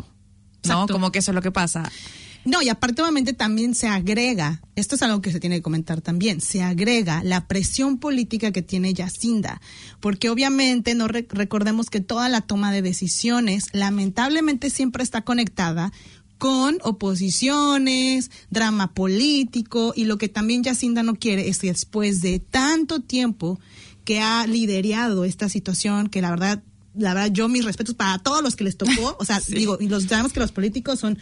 [0.64, 0.73] ¿No?
[0.73, 0.95] Exacto.
[0.95, 1.90] Como que eso es lo que pasa.
[2.47, 6.01] No, y aparte obviamente también se agrega, esto es algo que se tiene que comentar
[6.01, 9.61] también, se agrega la presión política que tiene Yacinda,
[9.99, 15.92] porque obviamente no re- recordemos que toda la toma de decisiones lamentablemente siempre está conectada
[16.38, 22.38] con oposiciones, drama político y lo que también Yacinda no quiere es que después de
[22.38, 23.59] tanto tiempo
[24.05, 26.63] que ha liderado esta situación, que la verdad
[26.97, 29.88] la verdad, yo mis respetos para todos los que les tocó, o sea, digo, y
[29.88, 31.19] los sabemos que los políticos son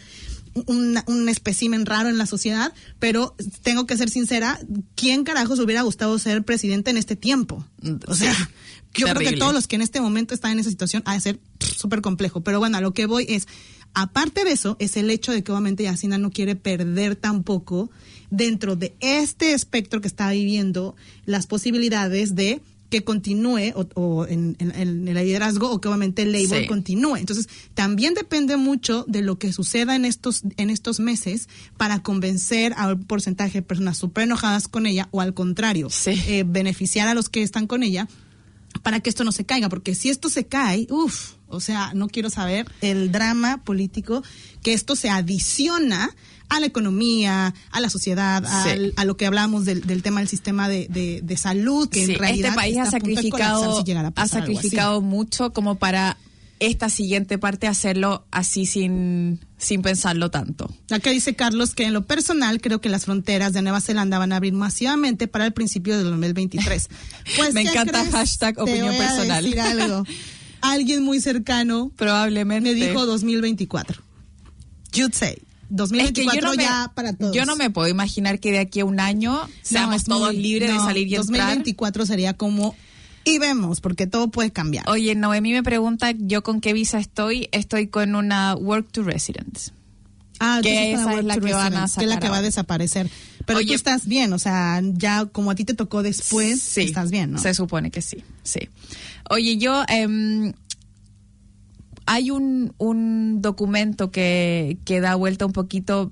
[0.53, 4.59] un, un espécimen raro en la sociedad, pero tengo que ser sincera,
[4.95, 7.65] ¿quién carajos hubiera gustado ser presidente en este tiempo?
[8.07, 8.43] O sea, Sí,
[8.95, 11.19] yo creo que todos los que en este momento están en esa situación ha de
[11.19, 13.47] ser súper complejo, pero bueno, a lo que voy es,
[13.93, 17.89] aparte de eso, es el hecho de que obviamente Yacina no quiere perder tampoco
[18.29, 20.95] dentro de este espectro que está viviendo
[21.25, 26.21] las posibilidades de que continúe o, o en, en- en el liderazgo o que obviamente
[26.21, 26.67] el labor Sí.
[26.67, 27.15] continúe.
[27.17, 32.73] Entonces, también depende mucho de lo que suceda en estos, en estos meses para convencer
[32.77, 36.11] a un porcentaje de personas súper enojadas con ella o al contrario, Sí.
[36.27, 38.07] eh, beneficiar a los que están con ella
[38.83, 42.07] para que esto no se caiga, porque si esto se cae, uff, o sea, no
[42.07, 44.21] quiero saber el drama político
[44.61, 46.13] que esto se adiciona
[46.49, 48.69] a la economía, a la sociedad, Sí.
[48.69, 52.05] al- a lo que hablamos del, del tema del sistema de, de- de salud, que
[52.05, 56.17] Sí, en realidad este país ha sacrificado, si llegara a ha sacrificado mucho como para
[56.59, 60.73] esta siguiente parte hacerlo así sin, sin pensarlo tanto.
[60.89, 64.31] Acá dice Carlos que en lo personal creo que las fronteras de Nueva Zelanda van
[64.31, 66.87] a abrir masivamente para el principio del 2023.
[67.37, 68.13] Pues, Me ¿qué encanta crees?
[68.15, 69.43] hashtag Te opinión a personal.
[69.43, 70.03] decir algo.
[70.61, 72.73] Alguien muy cercano Probablemente.
[72.73, 74.01] me dijo 2024.
[74.93, 75.35] You'd say.
[75.69, 77.35] 2024 me, ya para todos.
[77.35, 80.41] yo no me puedo imaginar que de aquí a un año seamos No, todos muy-
[80.43, 81.25] libres de salir y entrar.
[81.47, 82.75] 2024 sería como
[83.23, 84.87] y vemos porque todo puede cambiar.
[84.89, 87.49] Oye, Noemí me pregunta yo con qué visa estoy.
[87.51, 89.71] Estoy con una Work to Residence.
[90.39, 93.09] Ah, que esa es la que van a que es la que va a desaparecer.
[93.45, 96.81] Pero Oye, tú estás bien, o sea, ya como a ti te tocó después, Sí,
[96.81, 97.39] estás bien, ¿no?
[97.39, 98.59] Se supone que sí, sí.
[99.29, 100.53] Oye, yo em,
[102.05, 106.11] hay un, un documento que, que da vuelta un poquito,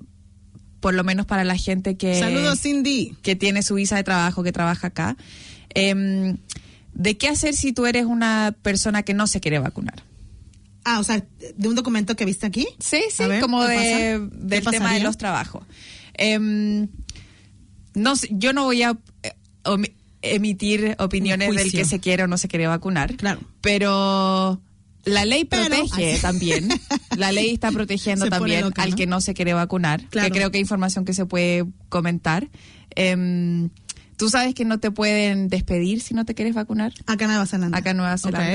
[0.80, 3.16] por lo menos para la gente que Saludos, Cindy.
[3.22, 5.16] que tiene su visa de trabajo, que trabaja acá.
[5.70, 6.36] em,
[6.94, 10.04] ¿De qué hacer si tú eres una persona que no se quiere vacunar?
[10.84, 11.24] Ah, o sea,
[11.56, 12.66] de un documento que viste aquí.
[12.78, 15.64] Sí, sí, ver, como ¿qué de, del tema de los trabajos.
[16.12, 16.88] Em,
[17.94, 19.32] no yo no voy a eh,
[20.22, 23.16] emitir opiniones del que se quiere o no se quiere vacunar.
[23.16, 23.40] Claro.
[23.60, 24.60] Pero
[25.04, 26.68] la ley protege también.
[27.16, 28.96] La ley está protegiendo también loca, al ¿no?
[28.96, 30.04] que no se quiere vacunar.
[30.08, 30.28] Claro.
[30.28, 32.48] Que creo que hay información que se puede comentar.
[32.94, 33.70] Em,
[34.16, 36.92] Tú sabes que no te pueden despedir si no te quieres vacunar.
[37.06, 37.76] Acá en Nueva Zelanda.
[37.76, 38.48] Acá en Nueva Zelanda.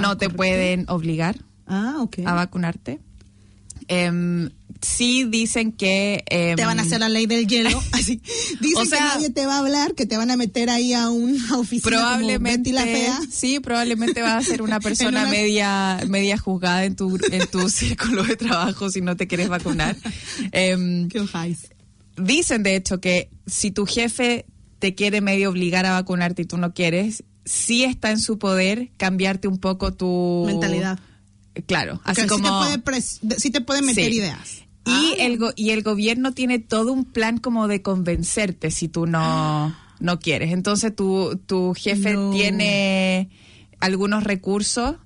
[0.00, 0.36] No te correcto.
[0.36, 2.98] pueden obligar Ah, a vacunarte.
[3.88, 6.22] Em, sí dicen que...
[6.30, 7.70] em, Te van a hacer la ley del hielo.
[7.92, 8.20] Así.
[8.60, 10.92] Dicen O sea- que nadie te va a hablar, que te van a meter ahí
[10.92, 13.18] a una oficina probablemente como fea.
[13.30, 17.68] sí probablemente vas a ser una persona una- media media juzgada en tu en tu
[17.70, 19.96] círculo de trabajo si no te quieres vacunar
[20.52, 21.68] Em, Qué ojáis.
[22.16, 24.46] dicen de hecho que si tu jefe
[24.78, 28.90] te quiere medio obligar a vacunarte y tú no quieres sí está en su poder
[28.96, 30.98] cambiarte un poco tu Mentalidad.
[31.66, 34.16] Claro así Porque sí como te puede, sí te puede meter Sí.
[34.18, 34.62] ideas.
[34.86, 35.12] Y, Ah.
[35.18, 39.76] el go- y el gobierno tiene todo un plan como de convencerte si tú no,
[40.00, 40.52] no quieres.
[40.52, 42.30] Entonces tu, tu jefe No.
[42.30, 43.28] tiene
[43.80, 44.96] algunos recursos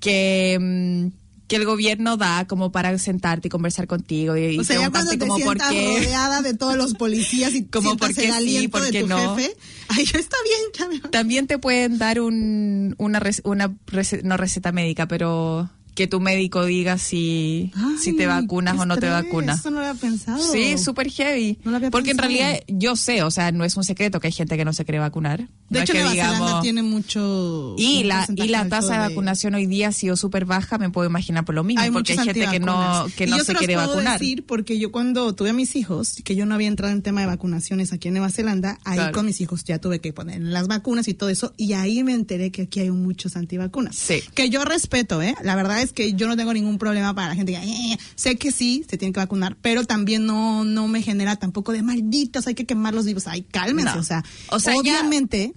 [0.00, 1.08] que, mm,
[1.48, 5.10] que el gobierno da como para sentarte y conversar contigo y, O sea, ya cuando
[5.12, 5.96] te como por qué.
[5.98, 8.92] rodeada de todos los policías y Como sientas por qué el sí, aliento por de
[8.92, 9.36] qué tu no.
[9.36, 9.56] jefe,
[9.88, 13.74] ay, está bien, ya me- También te pueden dar un, una, una
[14.22, 19.08] no receta médica, pero que tu médico diga si, si te vacunas o no te
[19.08, 19.58] vacunas.
[19.58, 20.38] Eso no lo había pensado.
[20.38, 21.58] Sí, súper heavy.
[21.64, 24.28] No lo había Porque en realidad yo sé, o sea, no es un secreto que
[24.28, 25.40] hay gente que no se quiere vacunar.
[25.68, 27.74] De No hecho, es que Nueva Zelanda tiene mucho.
[27.76, 31.08] y la, y la tasa de vacunación hoy día ha sido súper baja, me puedo
[31.08, 33.54] imaginar por lo mismo, Hay porque hay gente que no, que Y no yo se
[33.56, 34.20] quiere puedo vacunar.
[34.20, 37.22] decir porque yo cuando tuve a mis hijos, que yo no había entrado en tema
[37.22, 39.12] de vacunaciones aquí en Nueva Zelanda, ahí Claro.
[39.14, 42.12] con mis hijos ya tuve que poner las vacunas y todo eso, y ahí me
[42.12, 43.96] enteré que aquí hay muchos antivacunas.
[43.96, 44.22] Sí.
[44.34, 45.34] Que yo respeto, ¿eh?
[45.42, 47.98] La verdad es que yo no tengo ningún problema para la gente que, "Eh, eh".
[48.14, 51.82] sé que sí, se tienen que vacunar, pero también no, no me genera tampoco de
[51.82, 53.26] malditos, hay que quemar los vivos.
[53.26, 54.00] Ay, cálmense, No.
[54.00, 55.52] o sea, O sea, ya obviamente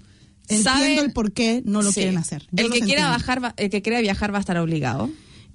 [0.48, 1.96] entiendo saben- el por qué no lo Sí.
[1.96, 2.48] quieren hacer.
[2.52, 5.10] Yo El que quiera bajar, el que quiera viajar va a estar obligado.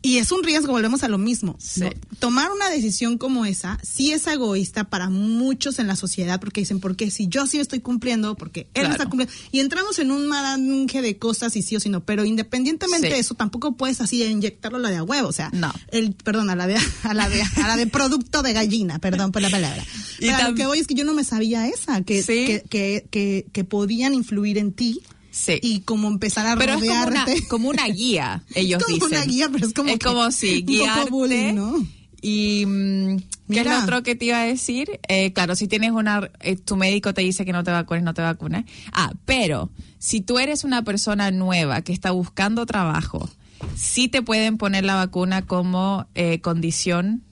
[0.06, 1.56] Y es un riesgo, volvemos a lo mismo.
[1.58, 1.80] Sí.
[1.80, 1.90] ¿no?
[2.20, 6.78] Tomar una decisión como esa sí es egoísta para muchos en la sociedad porque dicen,
[6.78, 8.92] porque si yo sí estoy cumpliendo, porque él no Claro.
[8.92, 9.34] está cumpliendo.
[9.50, 12.04] Y entramos en un marange de cosas y sí o sí no.
[12.04, 13.12] Pero independientemente Sí.
[13.14, 15.26] de eso, tampoco puedes así inyectarlo a la de a huevo.
[15.28, 15.72] O sea, No.
[15.90, 19.32] el, perdón, a la de, a la de, a la de producto de gallina, perdón
[19.32, 19.84] por la palabra.
[20.20, 22.46] Y Pero lo que voy es que yo no me sabía esa, que, Sí.
[22.46, 25.00] que, que, que, que podían influir en ti.
[25.38, 25.58] Sí.
[25.62, 27.46] Y como empezar a Pero es como una, rodearte.
[27.48, 29.12] como una guía, ellos como dicen.
[29.12, 31.10] una guía, pero es como Es que como, sí, un poco guiarte.
[31.10, 31.86] bullying, ¿no?
[32.22, 33.24] Y mm, ¿qué
[33.60, 33.76] es Mira.
[33.78, 34.98] lo otro que te iba a decir?
[35.08, 38.14] Eh, claro, si tienes una, eh, tu médico te dice que no te vacunes, no
[38.14, 38.64] te vacunas.
[38.92, 39.68] Ah, pero
[39.98, 43.28] si tú eres una persona nueva que está buscando trabajo,
[43.76, 47.22] sí te pueden poner la vacuna como eh, condición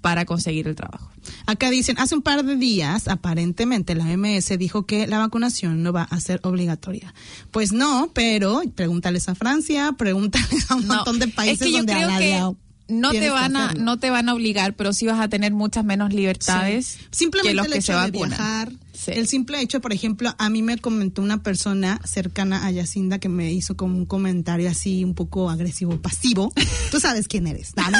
[0.00, 1.10] para conseguir el trabajo.
[1.46, 5.92] Acá dicen, hace un par de días, aparentemente la OMS dijo que la vacunación no
[5.92, 7.12] va a ser obligatoria.
[7.50, 11.72] Pues no, pero pregúntales a Francia, pregúntales a un No, montón de países es que
[11.72, 12.54] yo donde creo a la que de-
[12.88, 13.84] no te van a hacerlo.
[13.84, 16.98] no te van a obligar, pero sí vas a tener muchas menos libertades Sí.
[17.10, 18.28] Simplemente que los el que hecho se de vacunan.
[18.30, 19.12] viajar, Sí.
[19.14, 23.28] el simple hecho, por ejemplo, a mí me comentó una persona cercana a Yacinda que
[23.28, 26.52] me hizo como un comentario así un poco agresivo, pasivo.
[26.90, 27.74] Tú sabes quién eres.
[27.76, 27.98] No, no.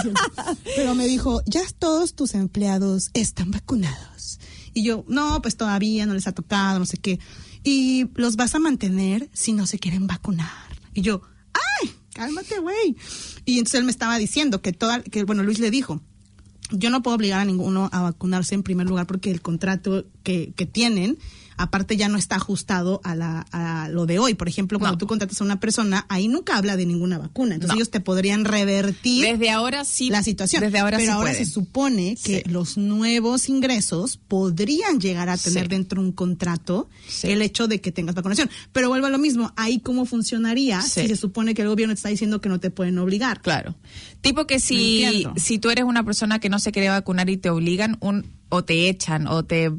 [0.75, 4.41] Pero me dijo, ya todos tus empleados están vacunados.
[4.75, 7.21] Y yo, no, pues todavía no les ha tocado, no sé qué.
[7.63, 10.49] Y los vas a mantener si no se quieren vacunar.
[10.95, 11.23] Y yo,
[11.53, 12.97] ay, cálmate, güey.
[13.49, 16.03] Y entonces él me estaba diciendo que toda, que bueno, Luis le dijo,
[16.71, 20.53] yo no puedo obligar a ninguno a vacunarse en primer lugar porque el contrato que,
[20.55, 21.17] que tienen,
[21.59, 24.35] aparte ya no está ajustado a, la, a lo de hoy.
[24.35, 24.99] Por ejemplo, cuando No.
[24.99, 27.55] tú contratas a una persona, ahí nunca habla de ninguna vacuna.
[27.57, 27.79] Entonces No.
[27.79, 30.09] ellos te podrían revertir Desde ahora sí.
[30.11, 30.63] la situación.
[30.63, 31.45] Desde ahora Pero sí ahora pueden.
[31.47, 32.51] se supone que Sí.
[32.51, 35.69] los nuevos ingresos podrían llegar a tener Sí.
[35.69, 36.89] dentro un contrato
[37.23, 38.49] el hecho de que tengas vacunación.
[38.73, 41.99] Pero vuelvo a lo mismo, ahí cómo funcionaría si se supone que el gobierno te
[41.99, 43.41] está diciendo que no te pueden obligar.
[43.43, 43.75] Claro.
[44.21, 47.51] Tipo que si, si tú eres una persona que no se quiere vacunar y te
[47.51, 49.71] obligan un, o te echan o te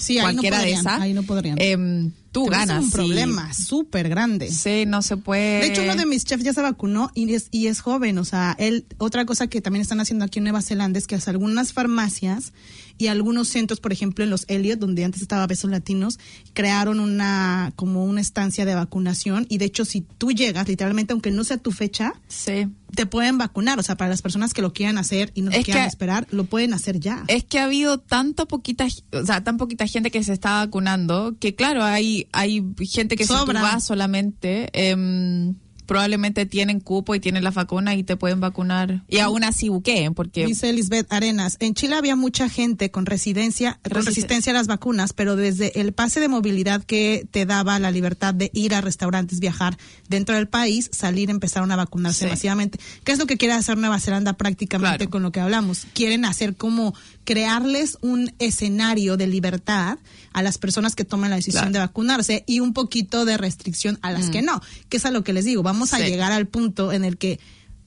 [0.00, 1.56] Sí, ahí no de podrían, esas, ahí no podrían.
[1.60, 2.78] em, tú ganas.
[2.82, 2.92] un sí.
[2.92, 4.50] problema súper grande.
[4.50, 5.60] Sí, no se puede.
[5.60, 8.18] De hecho, uno de mis chefs ya se vacunó y es, y es joven.
[8.18, 11.16] O sea, él, otra cosa que también están haciendo aquí en Nueva Zelanda es que
[11.16, 12.52] hace algunas farmacias
[13.00, 16.18] y algunos centros, por ejemplo, en los Elliot, donde antes estaba Besos Latinos,
[16.52, 19.46] crearon una, como una estancia de vacunación.
[19.48, 22.68] Y de hecho, si tú llegas, literalmente, aunque no sea tu fecha, Sí.
[22.94, 23.78] te pueden vacunar.
[23.78, 26.26] O sea, para las personas que lo quieran hacer y no Es quieran que- esperar,
[26.30, 27.24] lo pueden hacer ya.
[27.28, 31.36] Es que ha habido tanto poquita, o sea, tan poquita gente que se está vacunando
[31.40, 33.62] que claro, hay hay gente que Sobra.
[33.62, 35.54] vas solamente em,
[35.90, 40.14] probablemente tienen cupo y tienen la vacuna y te pueden vacunar y aún así buqueen
[40.14, 44.54] porque Dice Lisbeth Arenas, en Chile había mucha gente con residencia, con Resisten- resistencia a
[44.54, 48.72] las vacunas, pero desde el pase de movilidad que te daba la libertad de ir
[48.76, 49.76] a restaurantes, viajar
[50.08, 52.30] dentro del país, salir, empezaron a vacunarse Sí.
[52.30, 52.78] masivamente.
[53.02, 55.10] ¿Qué es lo que quiere hacer Nueva Zelanda prácticamente Claro.
[55.10, 55.86] con lo que hablamos?
[55.92, 59.98] Quieren hacer como crearles un escenario de libertad
[60.32, 61.72] a las personas que toman la decisión Claro.
[61.72, 65.24] de vacunarse y un poquito de restricción a las que no, que es a lo
[65.24, 66.04] que les digo, vamos a Sí.
[66.04, 67.38] llegar al punto en el que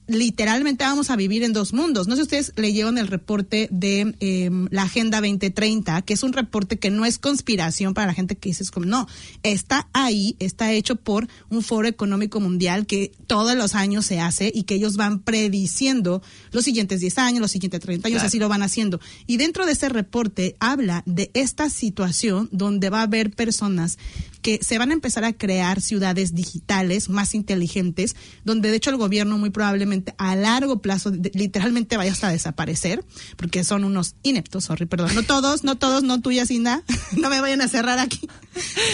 [0.06, 2.08] literalmente vamos a vivir en dos mundos.
[2.08, 6.34] No sé si ustedes leyeron el reporte de eh, la Agenda 2030, que es un
[6.34, 9.08] reporte que no es conspiración para la gente que dice, es como, no,
[9.42, 14.52] está ahí, está hecho por un foro económico mundial que todos los años se hace
[14.54, 16.20] y que ellos van prediciendo
[16.52, 18.28] los siguientes 10 años, los siguientes 30 años, Claro.
[18.28, 19.00] así lo van haciendo.
[19.26, 23.96] Y dentro de ese reporte habla de esta situación donde va a haber personas
[24.44, 28.14] que se van a empezar a crear ciudades digitales más inteligentes,
[28.44, 33.02] donde de hecho el gobierno muy probablemente a largo plazo de- literalmente vaya hasta desaparecer,
[33.38, 35.14] porque son unos ineptos, sorry, perdón.
[35.14, 36.82] No todos, no todos, no tú, Yacinda,
[37.16, 38.28] no me vayan a cerrar aquí.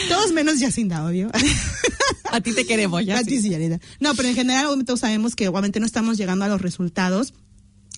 [0.09, 1.33] Todos menos Yacinda, obvio.
[2.31, 3.19] A ti te queremos, ya.
[3.19, 3.81] A ti sí, Yarida.
[3.99, 7.35] No, pero en general todos sabemos que obviamente no estamos llegando a los resultados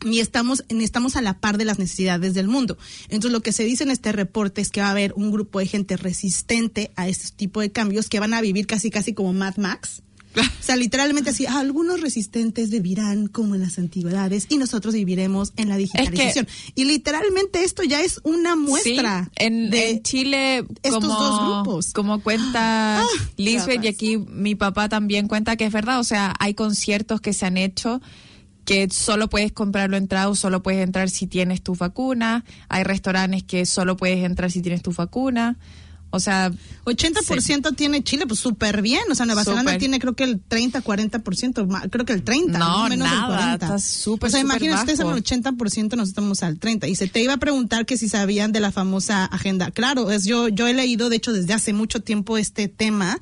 [0.05, 2.77] ni estamos, ni estamos a la par de las necesidades del mundo.
[3.05, 5.59] Entonces, lo que se dice en este reporte es que va a haber un grupo
[5.59, 9.33] de gente resistente a este tipo de cambios que van a vivir casi, casi como
[9.33, 10.03] Mad Max.
[10.35, 15.53] O sea, literalmente así, "Ah, algunos resistentes vivirán como en las antigüedades y nosotros viviremos
[15.57, 16.47] en la digitalización.
[16.77, 21.41] y literalmente esto ya es una muestra Sí, en, de en Chile, estos como, dos
[21.65, 21.93] grupos.
[21.93, 26.33] como cuenta Ah, Lisbeth, y aquí mi papá también cuenta que es verdad, o sea,
[26.39, 28.01] hay conciertos que se han hecho
[28.65, 33.67] que solo puedes comprarlo entrado, solo puedes entrar si tienes tu vacuna, hay restaurantes que
[33.67, 35.57] solo puedes entrar si tienes tu vacuna,
[36.15, 36.53] o sea,
[36.85, 39.01] 80% tiene Chile, pues súper bien.
[39.11, 39.45] O sea, Nueva.
[39.45, 43.09] Zelanda tiene creo que el 30, 40%, ma- creo que el 30, No, no, menos
[43.09, 43.67] nada, del 40.
[43.67, 45.57] está súper, O sea, imagínate ustedes en el 80%,
[45.97, 46.87] nosotros estamos al 30.
[46.89, 49.71] Y se te iba a preguntar que si sabían de la famosa agenda.
[49.71, 53.19] Claro, es yo yo he leído, de hecho, desde hace mucho tiempo este tema.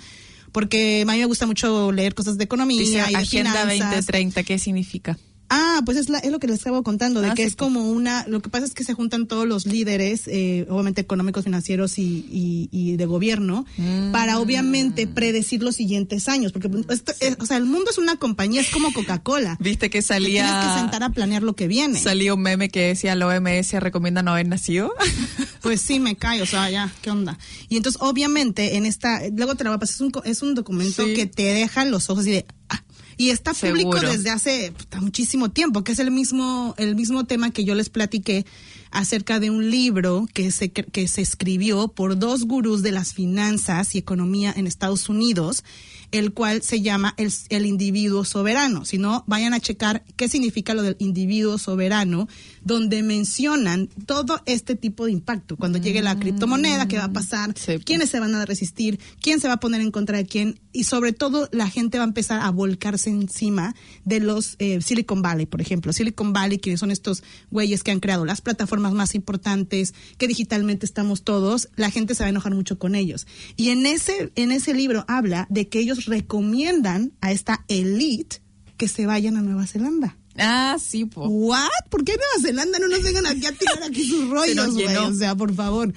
[0.51, 3.79] Porque a mí me gusta mucho leer cosas de economía dice y de Agenda finanzas.
[4.07, 5.17] 2030, ¿qué significa?
[5.53, 7.57] Ah, pues es, la- es lo que les estaba contando, de Ah, que sí, es
[7.57, 7.67] pues.
[7.69, 11.43] como una, lo que pasa es que se juntan todos los líderes, eh, obviamente económicos,
[11.45, 13.67] financieros y, y, y de gobierno,
[14.13, 18.17] para obviamente predecir los siguientes años, porque esto es- o sea, el mundo es una
[18.17, 19.57] compañía, es como Coca-Cola.
[19.61, 21.99] Viste que Te salía Tienes que sentar a planear lo que viene.
[22.01, 24.93] Salió un meme que decía la OMS recomienda no haber nacido.
[25.63, 27.39] Pues sí, me cae, o sea, ya, ¿qué onda?
[27.69, 30.55] Y entonces, obviamente, en esta, luego te la voy a pasar, es un, es un
[30.55, 31.13] documento Sí.
[31.13, 32.83] que te deja los ojos y de, ah,
[33.21, 34.13] y está público Seguro.
[34.13, 38.47] desde hace muchísimo tiempo, que es el mismo, el mismo tema que yo les platiqué
[38.91, 43.95] acerca de un libro que se, que se escribió por dos gurús de las finanzas
[43.95, 45.65] y economía en Estados Unidos,
[46.13, 48.85] el cual se llama el, el individuo soberano.
[48.85, 52.29] Si no, vayan a checar qué significa lo del individuo soberano,
[52.63, 55.57] donde mencionan todo este tipo de impacto.
[55.57, 57.79] Cuando llegue la criptomoneda, qué va a pasar, Sí.
[57.85, 60.85] quiénes se van a resistir, quién se va a poner en contra de quién, y
[60.85, 65.47] sobre todo la gente va a empezar a volcarse encima de los eh, Silicon Valley,
[65.47, 65.93] por ejemplo.
[65.93, 70.87] Silicon Valley, que son estos güeyes que han creado las plataformas más importantes, que digitalmente
[70.87, 73.27] estamos todos, la gente se va a enojar mucho con ellos.
[73.57, 78.41] Y en ese, en ese libro habla de que ellos recomiendan a esta elite
[78.77, 80.17] que se vayan a Nueva Zelanda.
[80.37, 81.27] Ah, sí, po.
[81.29, 81.69] ¿What?
[81.91, 84.97] ¿Por qué Nueva Zelanda no nos vengan aquí a tirar aquí sus rollos, güey?
[84.97, 85.93] O sea, por favor.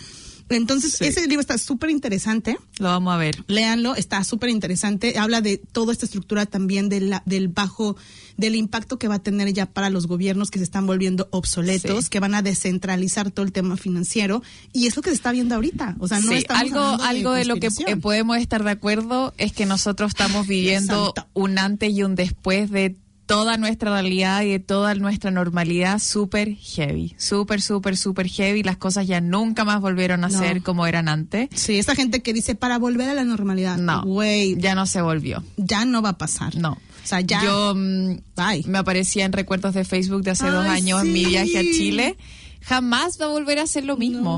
[0.50, 1.06] Entonces, Sí.
[1.06, 2.58] ese libro está súper interesante.
[2.80, 3.44] Lo vamos a ver.
[3.48, 5.18] Léanlo, está súper interesante.
[5.18, 7.96] Habla de toda esta estructura también de la- del bajo,
[8.38, 12.06] del impacto que va a tener ya para los gobiernos que se están volviendo obsoletos,
[12.06, 12.10] Sí.
[12.10, 14.42] que van a descentralizar todo el tema financiero.
[14.74, 15.96] Y es lo que se está viendo ahorita.
[16.00, 19.54] O sea, no Sí, algo, algo de lo que eh, podemos estar de acuerdo es
[19.54, 22.96] que nosotros estamos viviendo un antes y un después de
[23.34, 28.64] toda nuestra realidad y de toda nuestra normalidad súper heavy, súper, súper, súper heavy.
[28.64, 30.38] Las cosas ya nunca más volvieron a No.
[30.38, 31.50] ser como eran antes.
[31.54, 33.78] Sí, esa gente que dice para volver a la normalidad.
[33.78, 35.44] No, Güey, ya no se volvió.
[35.58, 36.56] ya no va a pasar.
[36.56, 36.72] No.
[36.74, 37.44] O sea, ya.
[37.44, 38.64] Yo mm, Bye.
[38.68, 42.18] me aparecía en recuerdos de Facebook de hace dos años en mi viaje a Chile.
[42.62, 44.38] Jamás va a volver a ser lo mismo.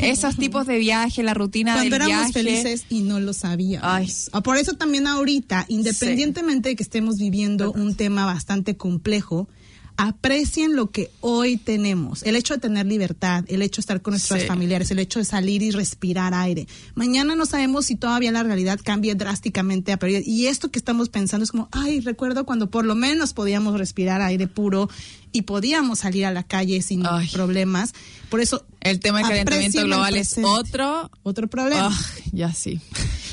[0.00, 2.32] Esos tipos de viaje, la rutina Cuando del éramos viaje.
[2.32, 3.88] felices y no lo sabíamos.
[3.88, 4.10] Ay.
[4.32, 9.48] Ah, Por eso también ahorita, independientemente de que estemos viviendo un tema bastante complejo,
[9.96, 12.22] aprecien lo que hoy tenemos.
[12.24, 14.46] El hecho de tener libertad, el hecho de estar con nuestros Sí.
[14.46, 16.66] familiares, el hecho de salir y respirar aire.
[16.94, 19.98] Mañana no sabemos si todavía la realidad cambie drásticamente a.
[20.24, 24.20] Y esto que estamos pensando es como, ay, recuerdo cuando por lo menos podíamos respirar
[24.20, 24.88] aire puro
[25.32, 27.28] y podíamos salir a la calle sin Ay.
[27.32, 27.92] problemas.
[28.30, 31.10] Por eso El tema del calentamiento global es otro.
[31.22, 31.96] otro problema.
[32.32, 32.80] Ya sí.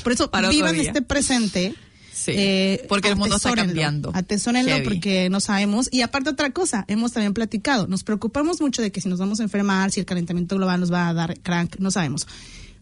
[0.02, 1.74] Por eso, Para vivan este presente.
[2.24, 4.10] Sí, eh, porque el mundo está cambiando.
[4.14, 4.84] Atesórenlo Heavy.
[4.84, 5.88] porque no sabemos.
[5.90, 9.40] Y aparte otra cosa, hemos también platicado, nos preocupamos mucho de que si nos vamos
[9.40, 12.26] a enfermar, si el calentamiento global nos va a dar crank, no sabemos.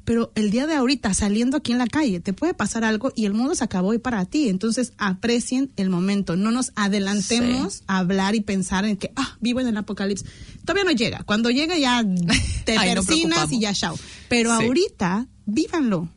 [0.04, 3.26] Pero el día de ahorita, saliendo aquí en la calle, te puede pasar algo y
[3.26, 4.48] el mundo se acabó y para ti.
[4.48, 6.36] Entonces, aprecien el momento.
[6.36, 7.82] No nos adelantemos Sí.
[7.86, 10.26] a hablar y pensar en que, ah, vivo en el apocalipsis.
[10.64, 11.22] Todavía no llega.
[11.24, 12.02] Cuando llegue ya
[12.64, 13.96] te persinas y ya chao.
[14.28, 14.64] Pero Sí.
[14.64, 16.08] ahorita, vívanlo.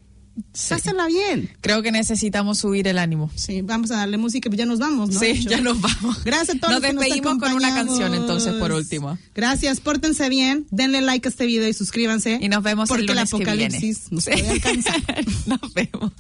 [0.54, 0.70] Sí.
[0.70, 1.50] Pásala bien.
[1.62, 3.30] Creo que necesitamos subir el ánimo.
[3.36, 5.20] Sí, vamos a darle música y ya nos vamos, ¿no?
[5.20, 6.24] Sí, Yo- ya nos vamos.
[6.24, 9.18] Gracias a todos Nos los que despedimos con una canción, entonces, por último.
[9.36, 12.40] Gracias, pórtense bien, denle like a este video y suscríbanse.
[12.42, 13.66] Y nos vemos porque el lunes el que viene.
[13.66, 15.02] apocalipsis nos puede alcanzar.
[15.46, 16.12] nos vemos.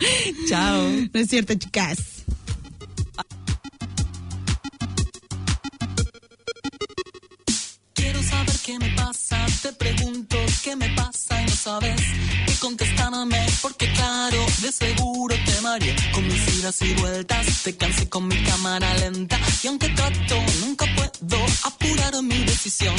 [0.47, 0.89] Chao.
[1.13, 1.97] No es cierto, chicas.
[7.93, 12.01] Quiero saber qué me pasa, te pregunto qué me pasa y no sabes
[14.63, 19.37] de seguro te mareé con mis idas y vueltas, te cansé con mi cámara lenta
[19.61, 22.95] y aunque trato, nunca puedo apurar mi decisión.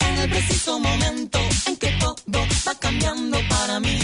[0.00, 3.96] En el preciso momento en que todo va cambiando para mí,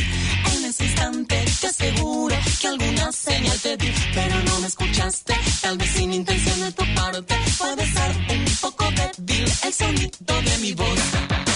[0.55, 5.77] en ese instante te aseguro que alguna señal te di, pero no me escuchaste, tal
[5.79, 10.73] vez sin intención de tu parte, puede ser un poco débil el sonido de mi
[10.75, 11.52] voz.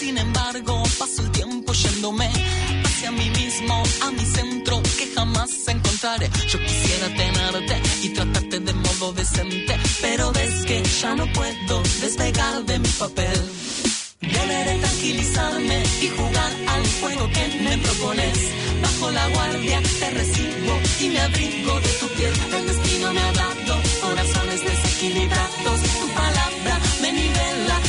[0.00, 2.28] Sin embargo paso el tiempo yéndome.
[2.28, 2.49] mí
[3.50, 6.30] a mi centro que jamás encontraré.
[6.46, 12.64] Yo quisiera tenerte y tratarte de modo decente, pero ves que ya no puedo despegar
[12.64, 13.38] de mi papel.
[14.20, 18.38] Deberé tranquilizarme y jugar al juego que me propones.
[18.82, 22.32] Bajo la guardia te recibo y me abrigo de tu piel.
[22.56, 25.80] El destino me ha dado corazones desequilibrados.
[26.00, 27.80] Tu palabra me nivela